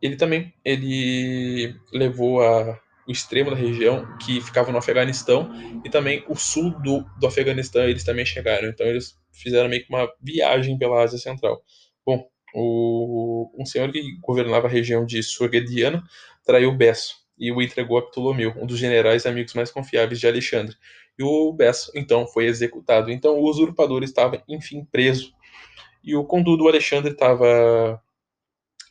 ele 0.00 0.16
também 0.16 0.52
ele 0.64 1.74
levou 1.92 2.42
a, 2.42 2.78
o 3.06 3.12
extremo 3.12 3.50
da 3.50 3.56
região 3.56 4.06
que 4.18 4.40
ficava 4.40 4.72
no 4.72 4.78
Afeganistão 4.78 5.50
e 5.84 5.90
também 5.90 6.24
o 6.28 6.34
sul 6.34 6.70
do, 6.80 7.04
do 7.18 7.26
Afeganistão 7.26 7.84
eles 7.84 8.04
também 8.04 8.26
chegaram. 8.26 8.68
Então 8.68 8.86
eles 8.86 9.18
fizeram 9.32 9.68
meio 9.68 9.84
que 9.84 9.92
uma 9.92 10.08
viagem 10.20 10.76
pela 10.78 11.02
Ásia 11.02 11.18
Central. 11.18 11.62
Bom, 12.04 12.28
o, 12.54 13.50
um 13.58 13.64
senhor 13.64 13.90
que 13.92 14.18
governava 14.20 14.66
a 14.66 14.70
região 14.70 15.04
de 15.04 15.22
Surgediana 15.22 16.02
traiu 16.44 16.74
Besso 16.74 17.16
e 17.38 17.52
o 17.52 17.60
entregou 17.60 17.98
a 17.98 18.02
Ptolomeu, 18.02 18.54
um 18.56 18.66
dos 18.66 18.78
generais 18.78 19.26
amigos 19.26 19.52
mais 19.54 19.70
confiáveis 19.70 20.18
de 20.18 20.26
Alexandre. 20.26 20.74
E 21.18 21.22
o 21.22 21.52
Besso 21.52 21.90
então 21.94 22.26
foi 22.26 22.46
executado. 22.46 23.10
Então 23.10 23.38
o 23.38 23.48
usurpador 23.48 24.02
estava 24.02 24.42
enfim 24.48 24.84
preso. 24.84 25.32
E 26.02 26.14
o 26.14 26.24
conduto 26.24 26.68
Alexandre 26.68 27.12
estava 27.12 28.00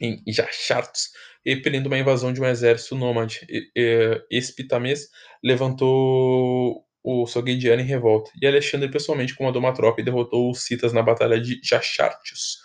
em 0.01 0.21
Jachartos, 0.27 1.10
repelindo 1.45 1.88
uma 1.88 1.97
invasão 1.97 2.34
de 2.34 2.41
um 2.41 2.45
exército 2.45 2.95
nômade. 2.95 3.45
Espitamês 4.29 5.10
levantou 5.43 6.84
o 7.03 7.27
Sogdiano 7.27 7.84
em 7.84 7.86
revolta, 7.86 8.31
e 8.41 8.47
Alexandre 8.47 8.89
pessoalmente 8.89 9.36
comandou 9.36 9.62
uma 9.62 9.73
tropa 9.73 10.01
e 10.01 10.03
derrotou 10.03 10.49
os 10.49 10.63
citas 10.63 10.91
na 10.91 11.03
batalha 11.03 11.39
de 11.39 11.60
Jachartos. 11.63 12.58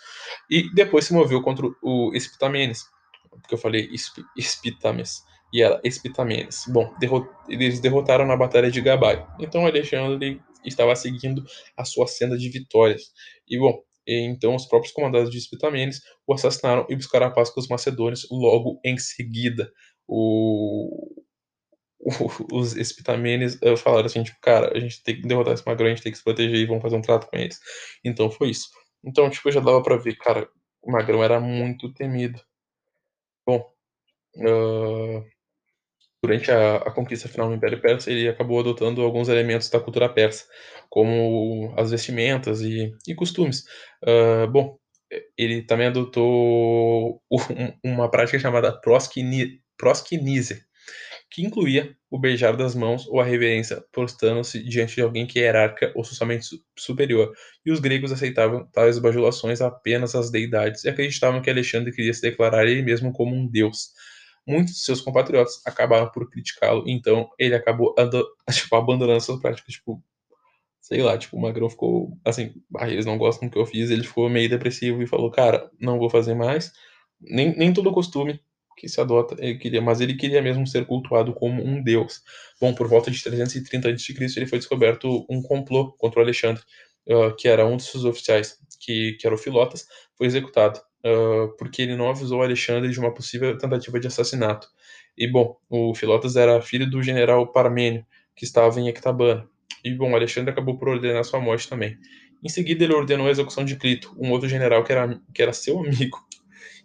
E 0.49 0.73
depois 0.73 1.05
se 1.05 1.13
moveu 1.13 1.43
contra 1.43 1.67
o 1.83 2.11
Espitamenes, 2.15 2.83
porque 3.29 3.53
eu 3.53 3.59
falei 3.59 3.87
Espitames, 4.35 5.21
e 5.53 5.61
era 5.61 5.79
Espitamenes. 5.83 6.63
Bom, 6.67 6.91
derrot 6.99 7.29
eles 7.47 7.79
derrotaram 7.79 8.25
na 8.25 8.35
batalha 8.35 8.71
de 8.71 8.81
Gabai. 8.81 9.23
Então 9.39 9.65
Alexandre 9.65 10.41
estava 10.65 10.95
seguindo 10.95 11.43
a 11.77 11.85
sua 11.85 12.07
senda 12.07 12.35
de 12.35 12.49
vitórias. 12.49 13.11
E 13.47 13.59
bom, 13.59 13.79
e, 14.07 14.25
então, 14.25 14.55
os 14.55 14.65
próprios 14.65 14.93
comandantes 14.93 15.31
de 15.31 15.39
Spitamenes 15.41 16.01
o 16.27 16.33
assassinaram 16.33 16.85
e 16.89 16.95
buscaram 16.95 17.27
a 17.27 17.31
paz 17.31 17.49
com 17.49 17.59
os 17.59 17.67
macedônios 17.67 18.27
logo 18.31 18.79
em 18.83 18.97
seguida. 18.97 19.71
O, 20.07 21.23
os 22.51 22.71
Spitamenes 22.73 23.55
uh, 23.61 23.77
falaram 23.77 24.05
assim, 24.05 24.23
tipo, 24.23 24.39
cara, 24.41 24.75
a 24.75 24.79
gente 24.79 25.03
tem 25.03 25.15
que 25.21 25.27
derrotar 25.27 25.53
esse 25.53 25.65
magrão, 25.65 25.87
a 25.87 25.89
gente 25.89 26.03
tem 26.03 26.11
que 26.11 26.17
se 26.17 26.23
proteger 26.23 26.55
e 26.57 26.65
vamos 26.65 26.81
fazer 26.81 26.95
um 26.95 27.01
trato 27.01 27.27
com 27.27 27.37
eles. 27.37 27.59
Então 28.03 28.29
foi 28.29 28.49
isso. 28.49 28.69
Então, 29.03 29.29
tipo, 29.29 29.51
já 29.51 29.59
dava 29.59 29.81
pra 29.83 29.97
ver, 29.97 30.15
cara, 30.17 30.49
o 30.81 30.91
magrão 30.91 31.23
era 31.23 31.39
muito 31.39 31.93
temido. 31.93 32.41
Bom, 33.45 33.59
uh, 34.37 35.23
durante 36.21 36.51
a, 36.51 36.77
a, 36.77 36.91
conquista 36.91 37.27
final 37.27 37.49
do 37.49 37.55
Império 37.55 37.81
Persa, 37.81 38.11
ele 38.11 38.29
acabou 38.29 38.59
adotando 38.59 39.01
alguns 39.01 39.27
elementos 39.27 39.69
da 39.69 39.79
cultura 39.79 40.07
persa, 40.07 40.45
como 40.89 41.73
as 41.77 41.91
vestimentas 41.91 42.61
e, 42.61 42.93
e 43.07 43.15
costumes. 43.15 43.65
Uh, 44.03 44.47
bom, 44.51 44.77
ele 45.37 45.63
também 45.63 45.87
adotou 45.87 47.21
uma 47.83 48.09
prática 48.09 48.39
chamada 48.39 48.79
proskinise, 49.77 50.63
que 51.29 51.41
incluía 51.43 51.95
o 52.09 52.19
beijar 52.19 52.55
das 52.55 52.75
mãos 52.75 53.07
ou 53.07 53.19
a 53.19 53.23
reverência, 53.23 53.83
postando-se 53.91 54.61
diante 54.63 54.95
de 54.95 55.01
alguém 55.01 55.25
que 55.25 55.39
é 55.39 55.43
hierarca 55.43 55.91
ou 55.95 56.03
socialmente 56.03 56.45
superior. 56.77 57.33
E 57.65 57.71
os 57.71 57.79
gregos 57.79 58.11
aceitavam 58.11 58.67
tais 58.71 58.99
bajulações 58.99 59.61
apenas 59.61 60.13
às 60.13 60.29
deidades 60.29 60.83
e 60.83 60.89
acreditavam 60.89 61.41
que 61.41 61.49
Alexandre 61.49 61.91
queria 61.93 62.13
se 62.13 62.21
declarar 62.21 62.67
ele 62.67 62.81
mesmo 62.81 63.11
como 63.13 63.33
um 63.33 63.47
deus 63.47 63.91
muitos 64.47 64.73
de 64.75 64.79
seus 64.81 65.01
compatriotas 65.01 65.61
acabaram 65.65 66.09
por 66.09 66.29
criticá-lo, 66.29 66.83
então 66.87 67.29
ele 67.37 67.55
acabou 67.55 67.95
tipo, 68.51 68.75
abandonando 68.75 69.17
essas 69.17 69.39
práticas, 69.39 69.75
tipo, 69.75 70.03
sei 70.81 71.01
lá, 71.03 71.17
tipo, 71.17 71.37
o 71.37 71.41
Magrão 71.41 71.69
ficou, 71.69 72.17
assim, 72.25 72.53
ah, 72.77 72.89
eles 72.89 73.05
não 73.05 73.17
gostam 73.17 73.47
do 73.47 73.51
que 73.51 73.59
eu 73.59 73.65
fiz, 73.65 73.89
ele 73.89 74.03
ficou 74.03 74.29
meio 74.29 74.49
depressivo 74.49 75.01
e 75.01 75.07
falou, 75.07 75.31
cara, 75.31 75.69
não 75.79 75.99
vou 75.99 76.09
fazer 76.09 76.33
mais, 76.33 76.71
nem, 77.19 77.55
nem 77.55 77.73
todo 77.73 77.91
costume 77.91 78.39
que 78.77 78.89
se 78.89 78.99
adota 78.99 79.35
ele 79.37 79.59
queria, 79.59 79.81
mas 79.81 80.01
ele 80.01 80.15
queria 80.15 80.41
mesmo 80.41 80.65
ser 80.65 80.87
cultuado 80.87 81.33
como 81.33 81.63
um 81.63 81.83
deus. 81.83 82.23
Bom, 82.59 82.73
por 82.73 82.87
volta 82.87 83.11
de 83.11 83.21
330 83.21 83.89
a.C., 83.89 84.13
ele 84.37 84.47
foi 84.47 84.57
descoberto 84.57 85.23
um 85.29 85.39
complô 85.41 85.91
contra 85.93 86.19
o 86.19 86.23
Alexandre, 86.23 86.63
uh, 87.07 87.35
que 87.35 87.47
era 87.47 87.65
um 87.65 87.77
dos 87.77 87.85
seus 87.85 88.05
oficiais, 88.05 88.57
que, 88.79 89.13
que 89.19 89.27
era 89.27 89.35
o 89.35 89.37
Filotas, 89.37 89.85
foi 90.17 90.25
executado 90.25 90.81
uh, 91.05 91.55
porque 91.57 91.81
ele 91.81 91.95
não 91.95 92.09
avisou 92.09 92.41
Alexandre 92.41 92.91
de 92.91 92.99
uma 92.99 93.13
possível 93.13 93.57
tentativa 93.57 93.99
de 93.99 94.07
assassinato. 94.07 94.67
E, 95.17 95.27
bom, 95.27 95.57
o 95.69 95.93
Filotas 95.93 96.35
era 96.35 96.61
filho 96.61 96.89
do 96.89 97.03
general 97.03 97.51
Parmênio, 97.51 98.05
que 98.35 98.45
estava 98.45 98.79
em 98.79 98.87
Ectabana. 98.87 99.47
E, 99.83 99.93
bom, 99.93 100.15
Alexandre 100.15 100.51
acabou 100.51 100.77
por 100.77 100.89
ordenar 100.89 101.23
sua 101.23 101.39
morte 101.39 101.67
também. 101.67 101.97
Em 102.43 102.49
seguida, 102.49 102.83
ele 102.83 102.93
ordenou 102.93 103.27
a 103.27 103.31
execução 103.31 103.63
de 103.63 103.75
Clito, 103.75 104.15
um 104.17 104.31
outro 104.31 104.49
general 104.49 104.83
que 104.83 104.91
era, 104.91 105.19
que 105.33 105.41
era 105.41 105.53
seu 105.53 105.79
amigo 105.79 106.17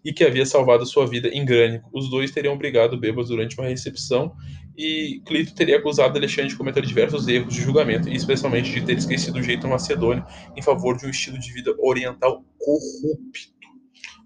e 0.04 0.12
que 0.12 0.22
havia 0.22 0.46
salvado 0.46 0.86
sua 0.86 1.06
vida 1.06 1.28
em 1.28 1.44
Grânico. 1.44 1.90
Os 1.92 2.08
dois 2.08 2.30
teriam 2.30 2.56
brigado 2.56 2.96
bêbados 2.96 3.28
durante 3.28 3.58
uma 3.58 3.68
recepção 3.68 4.36
e 4.76 5.20
Clito 5.26 5.54
teria 5.54 5.78
acusado 5.78 6.16
Alexandre 6.16 6.50
de 6.50 6.56
cometer 6.56 6.84
diversos 6.84 7.26
erros 7.26 7.54
de 7.54 7.62
julgamento, 7.62 8.08
especialmente 8.08 8.70
de 8.70 8.82
ter 8.82 8.98
esquecido 8.98 9.38
o 9.38 9.42
jeito 9.42 9.66
macedônio 9.66 10.24
em 10.56 10.62
favor 10.62 10.96
de 10.96 11.06
um 11.06 11.10
estilo 11.10 11.38
de 11.38 11.52
vida 11.52 11.74
oriental 11.78 12.44
corrupto. 12.58 13.55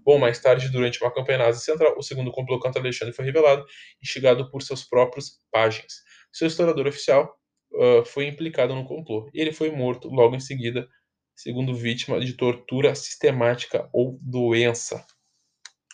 Bom, 0.03 0.17
mais 0.17 0.39
tarde, 0.39 0.69
durante 0.69 1.01
uma 1.01 1.13
campanha 1.13 1.39
nazi 1.39 1.63
central, 1.63 1.95
o 1.97 2.01
segundo 2.01 2.31
complô 2.31 2.59
contra 2.59 2.81
Alexandre 2.81 3.13
foi 3.13 3.25
revelado, 3.25 3.65
instigado 4.01 4.49
por 4.49 4.61
seus 4.61 4.83
próprios 4.83 5.39
pajens. 5.51 6.01
Seu 6.31 6.47
historiador 6.47 6.87
oficial 6.87 7.37
uh, 7.73 8.03
foi 8.05 8.25
implicado 8.27 8.73
no 8.73 8.85
complô, 8.85 9.29
ele 9.33 9.51
foi 9.51 9.69
morto 9.71 10.07
logo 10.09 10.35
em 10.35 10.39
seguida, 10.39 10.87
segundo 11.35 11.75
vítima 11.75 12.19
de 12.19 12.33
tortura 12.33 12.95
sistemática 12.95 13.89
ou 13.93 14.17
doença. 14.21 15.05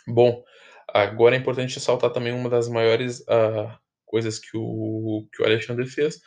Bom, 0.08 0.44
agora 0.88 1.36
é 1.36 1.40
importante 1.40 1.76
ressaltar 1.76 2.12
também 2.12 2.34
uma 2.34 2.50
das 2.50 2.70
maiores 2.70 3.20
uh, 3.22 3.78
coisas 4.06 4.40
que 4.40 4.58
o, 4.58 5.28
que 5.34 5.44
o 5.44 5.46
Alexandre 5.46 5.86
fez, 5.86 6.20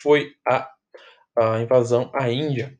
foi 0.00 0.34
a, 0.48 0.68
a 1.38 1.60
invasão 1.60 2.10
à 2.14 2.30
Índia. 2.30 2.78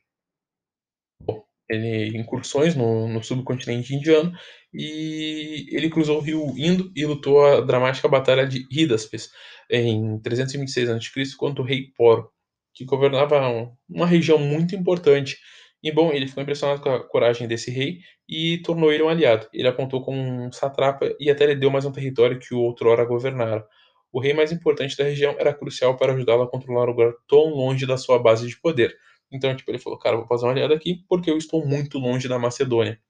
Bom, 1.20 1.45
ele 1.68 2.16
incursões 2.16 2.74
no, 2.74 3.08
no 3.08 3.22
subcontinente 3.22 3.94
indiano 3.94 4.32
e 4.72 5.66
ele 5.70 5.90
cruzou 5.90 6.18
o 6.18 6.20
rio 6.20 6.54
Indo 6.56 6.92
e 6.94 7.04
lutou 7.04 7.44
a 7.44 7.60
dramática 7.60 8.08
batalha 8.08 8.46
de 8.46 8.66
Hidaspes 8.70 9.30
em 9.70 10.18
326 10.20 10.90
a.C. 10.90 11.36
contra 11.36 11.62
o 11.62 11.66
rei 11.66 11.88
Poro, 11.96 12.30
que 12.74 12.84
governava 12.84 13.48
um, 13.48 13.72
uma 13.88 14.06
região 14.06 14.38
muito 14.38 14.76
importante 14.76 15.36
e 15.82 15.92
bom, 15.92 16.12
ele 16.12 16.26
ficou 16.26 16.42
impressionado 16.42 16.80
com 16.80 16.88
a 16.88 17.06
coragem 17.06 17.46
desse 17.46 17.70
rei 17.70 18.00
e 18.28 18.58
tornou 18.62 18.92
ele 18.92 19.04
um 19.04 19.08
aliado. 19.08 19.46
Ele 19.52 19.68
apontou 19.68 20.02
como 20.02 20.18
um 20.18 20.50
satrapa 20.50 21.14
e 21.20 21.30
até 21.30 21.46
lhe 21.46 21.54
deu 21.54 21.70
mais 21.70 21.84
um 21.84 21.92
território 21.92 22.40
que 22.40 22.52
o 22.54 22.58
outrora 22.58 23.04
governara. 23.04 23.64
O 24.12 24.20
rei 24.20 24.32
mais 24.32 24.50
importante 24.50 24.96
da 24.96 25.04
região 25.04 25.36
era 25.38 25.54
crucial 25.54 25.96
para 25.96 26.12
ajudá-lo 26.12 26.42
a 26.42 26.50
controlar 26.50 26.84
o 26.84 26.90
lugar 26.90 27.12
tão 27.28 27.50
longe 27.50 27.86
da 27.86 27.96
sua 27.96 28.18
base 28.18 28.48
de 28.48 28.58
poder. 28.60 28.96
Então, 29.30 29.54
tipo, 29.54 29.70
ele 29.70 29.78
falou, 29.78 29.98
cara, 29.98 30.16
vou 30.16 30.26
fazer 30.26 30.46
uma 30.46 30.52
aliado 30.52 30.74
aqui 30.74 31.04
porque 31.08 31.30
eu 31.30 31.38
estou 31.38 31.66
muito 31.66 31.98
longe 31.98 32.28
da 32.28 32.38
Macedônia. 32.38 33.00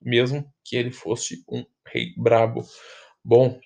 Mesmo 0.00 0.52
que 0.64 0.76
ele 0.76 0.90
fosse 0.90 1.44
um 1.48 1.64
rei 1.86 2.12
brabo. 2.16 2.64
Bom, 3.24 3.60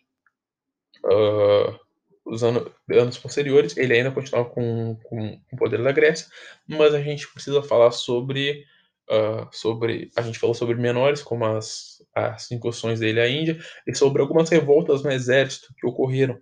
uh, 1.04 1.78
os 2.26 2.42
anos, 2.42 2.70
anos 2.90 3.18
posteriores, 3.18 3.76
ele 3.76 3.94
ainda 3.94 4.10
continuava 4.10 4.50
com, 4.50 4.96
com, 5.04 5.38
com, 5.38 5.56
o 5.56 5.56
poder 5.56 5.82
da 5.82 5.92
Grécia, 5.92 6.26
mas 6.66 6.92
a 6.94 7.00
gente 7.00 7.26
precisa 7.32 7.62
falar 7.62 7.92
sobre, 7.92 8.64
uh, 9.08 9.48
sobre 9.52 10.10
a 10.16 10.22
gente 10.22 10.38
falou 10.38 10.54
sobre 10.54 10.74
menores, 10.74 11.22
como 11.22 11.46
as, 11.46 12.04
as 12.14 12.50
incursões 12.50 13.00
dele 13.00 13.20
à 13.20 13.28
Índia, 13.28 13.58
e 13.86 13.94
sobre 13.94 14.20
algumas 14.20 14.50
revoltas 14.50 15.02
no 15.02 15.10
exército 15.10 15.72
que 15.78 15.86
ocorreram, 15.86 16.38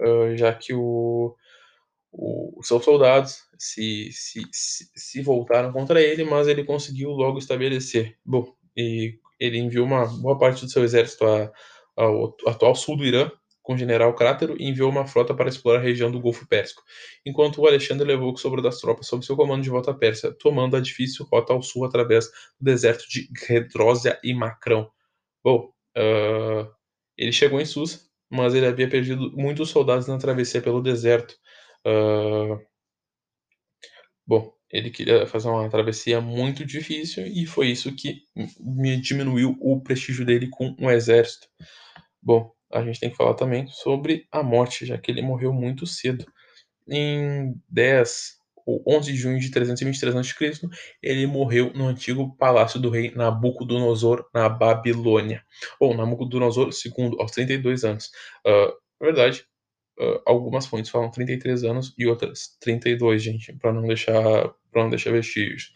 uh, 0.00 0.36
já 0.36 0.52
que 0.52 0.74
o, 0.74 1.34
os 2.12 2.66
seus 2.66 2.84
soldados 2.84 3.42
se, 3.58 4.10
se, 4.12 4.42
se, 4.52 4.90
se 4.94 5.22
voltaram 5.22 5.72
contra 5.72 6.00
ele, 6.00 6.24
mas 6.24 6.48
ele 6.48 6.64
conseguiu 6.64 7.10
logo 7.10 7.38
estabelecer. 7.38 8.16
Bom, 8.24 8.52
e 8.76 9.18
ele 9.38 9.58
enviou 9.58 9.86
uma 9.86 10.06
boa 10.06 10.38
parte 10.38 10.64
do 10.64 10.70
seu 10.70 10.84
exército 10.84 11.24
ao 11.96 12.36
atual 12.46 12.74
sul 12.74 12.96
do 12.96 13.04
Irã, 13.04 13.30
com 13.62 13.74
o 13.74 13.78
general 13.78 14.14
Crátero 14.14 14.56
e 14.58 14.68
enviou 14.68 14.90
uma 14.90 15.06
frota 15.06 15.34
para 15.34 15.48
explorar 15.48 15.78
a 15.78 15.82
região 15.82 16.10
do 16.10 16.20
Golfo 16.20 16.46
Pérsico, 16.48 16.82
enquanto 17.24 17.60
o 17.60 17.66
Alexandre 17.66 18.06
levou 18.06 18.30
o 18.30 18.34
que 18.34 18.40
sobrou 18.40 18.62
das 18.62 18.78
tropas 18.78 19.06
sob 19.06 19.24
seu 19.24 19.36
comando 19.36 19.62
de 19.62 19.70
volta 19.70 19.90
à 19.90 19.94
Pérsia, 19.94 20.32
tomando 20.32 20.76
a 20.76 20.80
difícil 20.80 21.26
rota 21.30 21.52
ao 21.52 21.62
sul 21.62 21.84
através 21.84 22.26
do 22.58 22.64
deserto 22.64 23.04
de 23.08 23.28
Redrósia 23.46 24.18
e 24.24 24.34
Macrão. 24.34 24.90
Bom, 25.44 25.70
uh, 25.96 26.68
ele 27.16 27.32
chegou 27.32 27.60
em 27.60 27.64
Susa, 27.64 28.00
mas 28.30 28.54
ele 28.54 28.66
havia 28.66 28.88
perdido 28.88 29.30
muitos 29.36 29.70
soldados 29.70 30.06
na 30.06 30.18
travessia 30.18 30.60
pelo 30.60 30.82
deserto. 30.82 31.36
Uh, 31.86 32.60
bom, 34.26 34.52
ele 34.70 34.90
queria 34.90 35.26
fazer 35.26 35.48
uma 35.48 35.68
travessia 35.68 36.20
muito 36.20 36.64
difícil 36.64 37.26
e 37.26 37.46
foi 37.46 37.68
isso 37.68 37.94
que 37.94 38.22
me 38.60 39.00
diminuiu 39.00 39.56
o 39.60 39.80
prestígio 39.80 40.24
dele 40.24 40.48
com 40.48 40.68
o 40.78 40.86
um 40.86 40.90
exército. 40.90 41.48
Bom, 42.22 42.52
a 42.72 42.82
gente 42.82 43.00
tem 43.00 43.10
que 43.10 43.16
falar 43.16 43.34
também 43.34 43.66
sobre 43.68 44.26
a 44.30 44.42
morte, 44.42 44.86
já 44.86 44.96
que 44.96 45.10
ele 45.10 45.22
morreu 45.22 45.52
muito 45.52 45.86
cedo. 45.86 46.24
Em 46.88 47.54
10 47.68 48.38
ou 48.66 48.82
11 48.86 49.12
de 49.12 49.18
junho 49.18 49.40
de 49.40 49.50
323 49.50 50.14
a.C., 50.16 50.68
ele 51.02 51.26
morreu 51.26 51.72
no 51.74 51.86
antigo 51.86 52.36
palácio 52.36 52.78
do 52.78 52.90
rei 52.90 53.10
Nabucodonosor, 53.10 54.24
na 54.32 54.48
Babilônia. 54.48 55.44
Ou 55.80 55.94
Nabucodonosor 55.94 56.68
II, 56.68 57.16
aos 57.18 57.32
32 57.32 57.84
anos. 57.84 58.10
Uh, 58.46 58.72
verdade, 59.00 59.44
uh, 60.00 60.22
algumas 60.26 60.66
fontes 60.66 60.90
falam 60.90 61.10
33 61.10 61.64
anos 61.64 61.94
e 61.98 62.06
outras 62.06 62.56
32, 62.60 63.22
gente, 63.22 63.52
para 63.52 63.72
não 63.72 63.82
deixar 63.82 64.54
para 64.72 64.82
não 64.82 64.90
deixar 64.90 65.10
vestígios. 65.10 65.72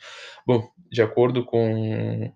Bom, 0.47 0.69
de 0.91 1.03
acordo 1.03 1.45
com 1.45 2.33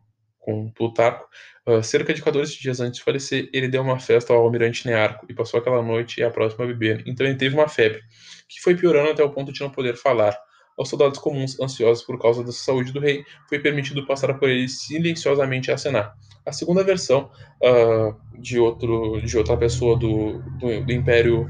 com 0.48 0.70
Plutarco, 0.70 1.28
uh, 1.66 1.82
cerca 1.82 2.14
de 2.14 2.22
14 2.22 2.58
dias 2.58 2.80
antes 2.80 2.98
de 2.98 3.04
falecer, 3.04 3.50
ele 3.52 3.68
deu 3.68 3.82
uma 3.82 3.98
festa 3.98 4.32
ao 4.32 4.42
almirante 4.42 4.86
Nearco 4.86 5.26
e 5.28 5.34
passou 5.34 5.60
aquela 5.60 5.82
noite 5.82 6.20
e 6.20 6.24
a 6.24 6.30
próxima 6.30 6.64
a 6.64 6.66
beber. 6.66 7.02
Então 7.06 7.26
ele 7.26 7.36
teve 7.36 7.54
uma 7.54 7.68
febre, 7.68 8.00
que 8.48 8.58
foi 8.60 8.74
piorando 8.74 9.10
até 9.10 9.22
o 9.22 9.30
ponto 9.30 9.52
de 9.52 9.60
não 9.60 9.70
poder 9.70 9.96
falar. 9.96 10.34
Aos 10.78 10.88
soldados 10.88 11.18
comuns, 11.18 11.60
ansiosos 11.60 12.04
por 12.04 12.18
causa 12.18 12.42
da 12.44 12.52
saúde 12.52 12.92
do 12.92 13.00
rei, 13.00 13.24
foi 13.48 13.58
permitido 13.58 14.06
passar 14.06 14.32
por 14.38 14.48
ele 14.48 14.68
silenciosamente 14.68 15.70
a 15.70 15.74
acenar. 15.74 16.14
A 16.46 16.52
segunda 16.52 16.82
versão 16.82 17.30
uh, 17.62 18.40
de, 18.40 18.58
outro, 18.58 19.20
de 19.20 19.36
outra 19.36 19.56
pessoa 19.56 19.98
do, 19.98 20.38
do, 20.58 20.84
do 20.84 20.92
Império 20.92 21.46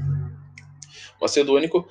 Macedônico 1.19 1.87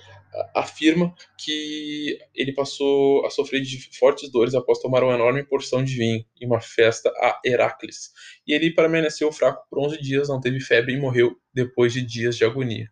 afirma 0.55 1.14
que 1.37 2.19
ele 2.35 2.53
passou 2.53 3.25
a 3.27 3.31
sofrer 3.31 3.62
de 3.62 3.79
fortes 3.97 4.31
dores 4.31 4.55
após 4.55 4.79
tomar 4.79 5.03
uma 5.03 5.14
enorme 5.14 5.43
porção 5.45 5.83
de 5.83 5.95
vinho 5.95 6.25
em 6.41 6.47
uma 6.47 6.61
festa 6.61 7.11
a 7.17 7.41
Heracles. 7.45 8.11
E 8.47 8.53
ele 8.53 8.75
permaneceu 8.75 9.33
fraco 9.33 9.64
por 9.71 9.79
11 9.81 10.01
dias, 10.01 10.29
não 10.29 10.41
teve 10.41 10.61
febre 10.61 10.95
e 10.95 11.01
morreu 11.01 11.37
depois 11.53 11.93
de 11.93 12.03
dias 12.03 12.37
de 12.37 12.45
agonia. 12.45 12.88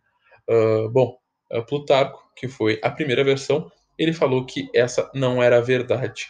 Uh, 0.49 0.89
bom, 0.89 1.17
uh, 1.51 1.65
Plutarco, 1.65 2.19
que 2.35 2.47
foi 2.47 2.79
a 2.83 2.89
primeira 2.89 3.23
versão, 3.23 3.71
ele 3.97 4.13
falou 4.13 4.45
que 4.45 4.69
essa 4.73 5.09
não 5.13 5.41
era 5.41 5.57
a 5.57 5.61
verdade. 5.61 6.27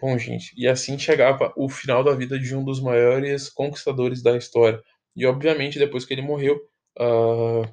Bom, 0.00 0.18
gente, 0.18 0.52
e 0.56 0.68
assim 0.68 0.98
chegava 0.98 1.52
o 1.56 1.68
final 1.68 2.04
da 2.04 2.14
vida 2.14 2.38
de 2.38 2.54
um 2.54 2.62
dos 2.62 2.80
maiores 2.80 3.48
conquistadores 3.48 4.22
da 4.22 4.36
história. 4.36 4.82
E 5.14 5.24
obviamente, 5.24 5.78
depois 5.78 6.04
que 6.04 6.12
ele 6.12 6.20
morreu, 6.20 6.60
uh, 7.00 7.66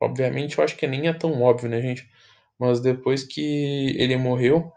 Obviamente, 0.00 0.58
eu 0.58 0.64
acho 0.64 0.76
que 0.76 0.86
nem 0.86 1.08
é 1.08 1.12
tão 1.12 1.42
óbvio, 1.42 1.68
né, 1.68 1.80
gente? 1.80 2.08
Mas 2.58 2.80
depois 2.80 3.24
que 3.24 3.94
ele 3.98 4.16
morreu, 4.16 4.72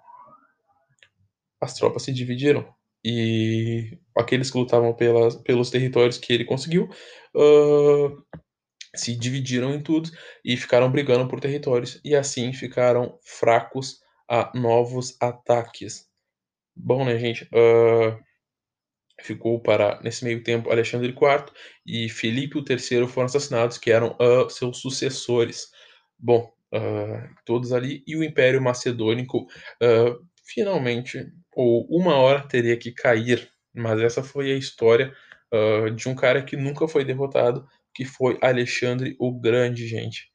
as 1.62 1.74
tropas 1.74 2.04
se 2.04 2.14
dividiram. 2.14 2.68
E 3.04 3.98
aqueles 4.18 4.52
que 4.52 4.58
lutavam 4.58 4.94
pelas, 4.94 5.36
pelos 5.38 5.70
territórios 5.70 6.18
que 6.18 6.34
ele 6.34 6.44
conseguiu 6.44 6.90
uh, 7.36 8.24
se 8.96 9.16
dividiram 9.16 9.74
em 9.74 9.82
tudo 9.82 10.10
e 10.44 10.58
ficaram 10.58 10.92
brigando 10.92 11.28
por 11.28 11.40
territórios. 11.40 12.00
E 12.04 12.16
assim 12.16 12.52
ficaram 12.54 13.18
fracos 13.22 14.02
a 14.30 14.52
novos 14.58 15.16
ataques. 15.22 16.08
Bom, 16.76 17.06
né, 17.06 17.18
gente? 17.18 17.44
Uh, 17.46 18.18
ficou 19.22 19.60
para, 19.60 20.00
nesse 20.02 20.24
meio 20.24 20.44
tempo, 20.44 20.72
Alexandre 20.72 21.10
IV 21.10 21.52
e 21.86 22.10
Felipe 22.10 22.60
III 22.60 23.08
foram 23.08 23.26
assassinados, 23.26 23.78
que 23.78 23.92
eram 23.92 24.16
uh, 24.20 24.50
seus 24.50 24.80
sucessores. 24.80 25.70
Bom, 26.18 26.52
uh, 26.74 27.30
todos 27.46 27.72
ali, 27.72 28.04
e 28.08 28.16
o 28.16 28.24
Império 28.24 28.62
Macedônico 28.62 29.48
uh, 29.82 30.26
finalmente, 30.44 31.32
ou 31.54 31.86
uma 31.90 32.16
hora, 32.16 32.48
teria 32.48 32.78
que 32.78 32.92
cair. 32.92 33.50
Mas 33.74 34.02
essa 34.02 34.24
foi 34.24 34.52
a 34.52 34.58
história 34.58 35.14
de 35.96 36.08
um 36.08 36.14
cara 36.14 36.44
que 36.44 36.56
nunca 36.56 36.88
foi 36.88 37.04
derrotado, 37.04 37.68
que 37.92 38.06
foi 38.06 38.38
Alexandre 38.40 39.16
o 39.20 39.32
Grande, 39.32 39.88
gente. 39.88 40.30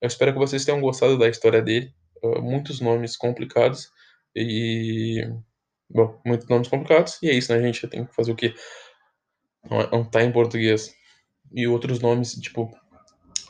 Eu 0.00 0.06
espero 0.06 0.32
que 0.32 0.38
vocês 0.38 0.64
tenham 0.64 0.80
gostado 0.80 1.18
da 1.18 1.28
história 1.28 1.60
dele. 1.60 1.92
muitos 2.40 2.80
nomes 2.80 3.16
complicados 3.16 3.90
e 4.34 5.24
Bom, 5.92 6.20
muitos 6.24 6.46
nomes 6.48 6.68
complicados. 6.68 7.18
E 7.22 7.28
é 7.28 7.34
isso, 7.34 7.52
né, 7.52 7.60
gente? 7.60 7.86
Tem 7.88 8.04
que 8.04 8.14
fazer 8.14 8.30
o 8.30 8.36
quê? 8.36 8.54
Não, 9.68 9.80
é, 9.80 9.90
não 9.90 10.04
tá 10.04 10.22
em 10.22 10.32
português. 10.32 10.94
E 11.52 11.66
outros 11.66 12.00
nomes, 12.00 12.34
tipo. 12.34 12.70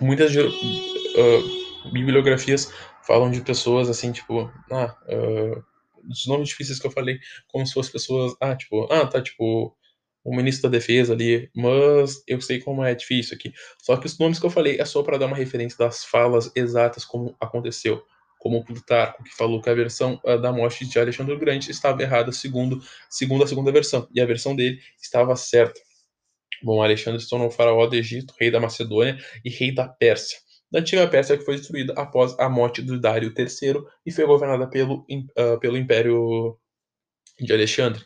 Muitas 0.00 0.35
uh, 0.35 1.92
bibliografias 1.92 2.72
falam 3.07 3.31
de 3.31 3.42
pessoas 3.42 3.90
assim, 3.90 4.11
tipo. 4.11 4.50
Ah, 4.72 4.96
uh, 5.09 5.62
os 6.11 6.26
nomes 6.26 6.48
difíceis 6.48 6.79
que 6.79 6.87
eu 6.87 6.90
falei, 6.90 7.18
como 7.48 7.66
se 7.66 7.74
fossem 7.74 7.92
pessoas. 7.92 8.35
Ah, 8.40 8.57
tipo. 8.57 8.90
Ah, 8.90 9.07
tá, 9.07 9.22
tipo. 9.22 9.76
O 10.22 10.37
ministro 10.37 10.70
da 10.70 10.76
defesa 10.76 11.14
ali, 11.14 11.50
mas 11.57 12.22
eu 12.29 12.38
sei 12.42 12.61
como 12.61 12.85
é 12.85 12.94
difícil 12.94 13.35
aqui. 13.35 13.55
Só 13.83 13.96
que 13.96 14.05
os 14.05 14.18
nomes 14.18 14.38
que 14.38 14.44
eu 14.44 14.50
falei 14.50 14.79
é 14.79 14.85
só 14.85 15.03
para 15.03 15.16
dar 15.16 15.26
uma 15.26 15.37
referência 15.37 15.79
das 15.79 16.05
falas 16.05 16.53
exatas 16.55 17.07
como 17.07 17.35
aconteceu 17.40 18.03
como 18.40 18.64
Plutarco, 18.64 19.22
que 19.22 19.37
falou 19.37 19.61
que 19.61 19.68
a 19.68 19.74
versão 19.74 20.18
uh, 20.24 20.40
da 20.40 20.50
morte 20.50 20.87
de 20.87 20.98
Alexandre 20.98 21.35
o 21.35 21.38
Grande 21.38 21.70
estava 21.70 22.03
errada 22.03 22.33
segundo, 22.33 22.83
segundo 23.09 23.44
a 23.44 23.46
segunda 23.46 23.70
versão, 23.70 24.09
e 24.12 24.20
a 24.20 24.24
versão 24.24 24.57
dele 24.57 24.81
estava 25.00 25.37
certa. 25.37 25.79
Bom, 26.62 26.83
Alexandre 26.83 27.20
se 27.20 27.29
tornou 27.29 27.50
faraó 27.50 27.87
do 27.87 27.94
Egito, 27.94 28.35
rei 28.40 28.50
da 28.50 28.59
Macedônia 28.59 29.18
e 29.44 29.50
rei 29.50 29.72
da 29.72 29.87
Pérsia. 29.87 30.38
da 30.72 30.81
antiga 30.81 31.07
Pérsia 31.07 31.37
que 31.37 31.44
foi 31.44 31.57
destruída 31.57 31.92
após 31.96 32.38
a 32.38 32.48
morte 32.48 32.81
do 32.81 32.98
Dário 32.98 33.33
III 33.37 33.83
e 34.07 34.11
foi 34.11 34.24
governada 34.24 34.66
pelo, 34.68 35.05
uh, 35.11 35.61
pelo 35.61 35.76
Império 35.76 36.59
de 37.38 37.53
Alexandre. 37.53 38.03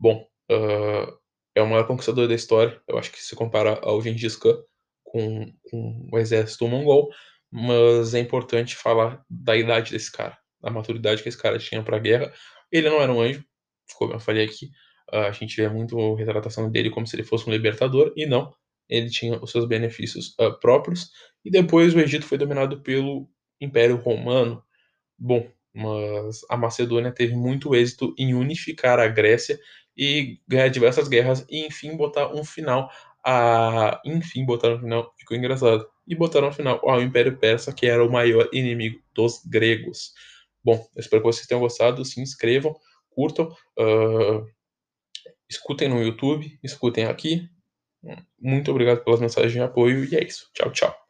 Bom, 0.00 0.26
uh, 0.50 1.18
é 1.54 1.62
o 1.62 1.66
maior 1.66 1.86
conquistador 1.86 2.26
da 2.26 2.34
história, 2.34 2.80
eu 2.88 2.96
acho 2.96 3.12
que 3.12 3.22
se 3.22 3.36
compara 3.36 3.78
ao 3.82 4.00
Gengis 4.00 4.36
Khan 4.36 4.62
com, 5.04 5.52
com 5.70 6.08
o 6.10 6.18
exército 6.18 6.66
mongol, 6.66 7.10
mas 7.56 8.14
é 8.14 8.18
importante 8.18 8.74
falar 8.74 9.24
da 9.30 9.56
idade 9.56 9.92
desse 9.92 10.10
cara, 10.10 10.36
da 10.60 10.70
maturidade 10.70 11.22
que 11.22 11.28
esse 11.28 11.40
cara 11.40 11.56
tinha 11.56 11.84
para 11.84 11.98
a 11.98 12.00
guerra. 12.00 12.32
Ele 12.72 12.90
não 12.90 13.00
era 13.00 13.12
um 13.12 13.20
anjo, 13.20 13.44
como 13.96 14.12
eu 14.12 14.18
falei 14.18 14.44
aqui, 14.44 14.70
a 15.12 15.30
gente 15.30 15.54
vê 15.54 15.68
muito 15.68 15.96
a 15.96 16.18
retratação 16.18 16.68
dele 16.68 16.90
como 16.90 17.06
se 17.06 17.14
ele 17.14 17.22
fosse 17.22 17.48
um 17.48 17.52
libertador, 17.52 18.12
e 18.16 18.26
não, 18.26 18.52
ele 18.88 19.08
tinha 19.08 19.40
os 19.40 19.52
seus 19.52 19.66
benefícios 19.66 20.34
uh, 20.40 20.58
próprios, 20.58 21.10
e 21.44 21.50
depois 21.50 21.94
o 21.94 22.00
Egito 22.00 22.26
foi 22.26 22.38
dominado 22.38 22.80
pelo 22.80 23.30
Império 23.60 23.98
Romano. 23.98 24.60
Bom, 25.16 25.48
mas 25.72 26.40
a 26.50 26.56
Macedônia 26.56 27.12
teve 27.12 27.36
muito 27.36 27.72
êxito 27.72 28.12
em 28.18 28.34
unificar 28.34 28.98
a 28.98 29.06
Grécia 29.06 29.60
e 29.96 30.40
ganhar 30.48 30.66
diversas 30.66 31.06
guerras 31.06 31.46
e 31.48 31.64
enfim 31.64 31.96
botar 31.96 32.34
um 32.34 32.44
final 32.44 32.90
a 33.24 34.00
enfim 34.04 34.44
botar 34.44 34.70
no 34.70 34.80
final 34.80 35.14
ficou 35.16 35.36
engraçado. 35.36 35.86
E 36.06 36.14
botaram 36.14 36.48
no 36.48 36.52
final 36.52 36.80
ao 36.88 37.02
Império 37.02 37.36
Persa 37.38 37.72
que 37.72 37.86
era 37.86 38.04
o 38.04 38.12
maior 38.12 38.48
inimigo 38.52 39.00
dos 39.14 39.42
gregos. 39.46 40.12
Bom 40.62 40.86
espero 40.96 41.22
que 41.22 41.28
vocês 41.28 41.46
tenham 41.46 41.60
gostado 41.60 42.04
se 42.04 42.20
inscrevam 42.20 42.74
curtam 43.10 43.46
uh, 43.78 44.46
escutem 45.48 45.88
no 45.88 46.02
YouTube 46.02 46.58
escutem 46.62 47.06
aqui. 47.06 47.48
Muito 48.38 48.70
obrigado 48.70 49.02
pelas 49.02 49.20
mensagens 49.20 49.52
de 49.52 49.60
apoio 49.60 50.04
e 50.04 50.16
é 50.16 50.22
isso. 50.22 50.50
Tchau 50.52 50.70
tchau 50.70 51.03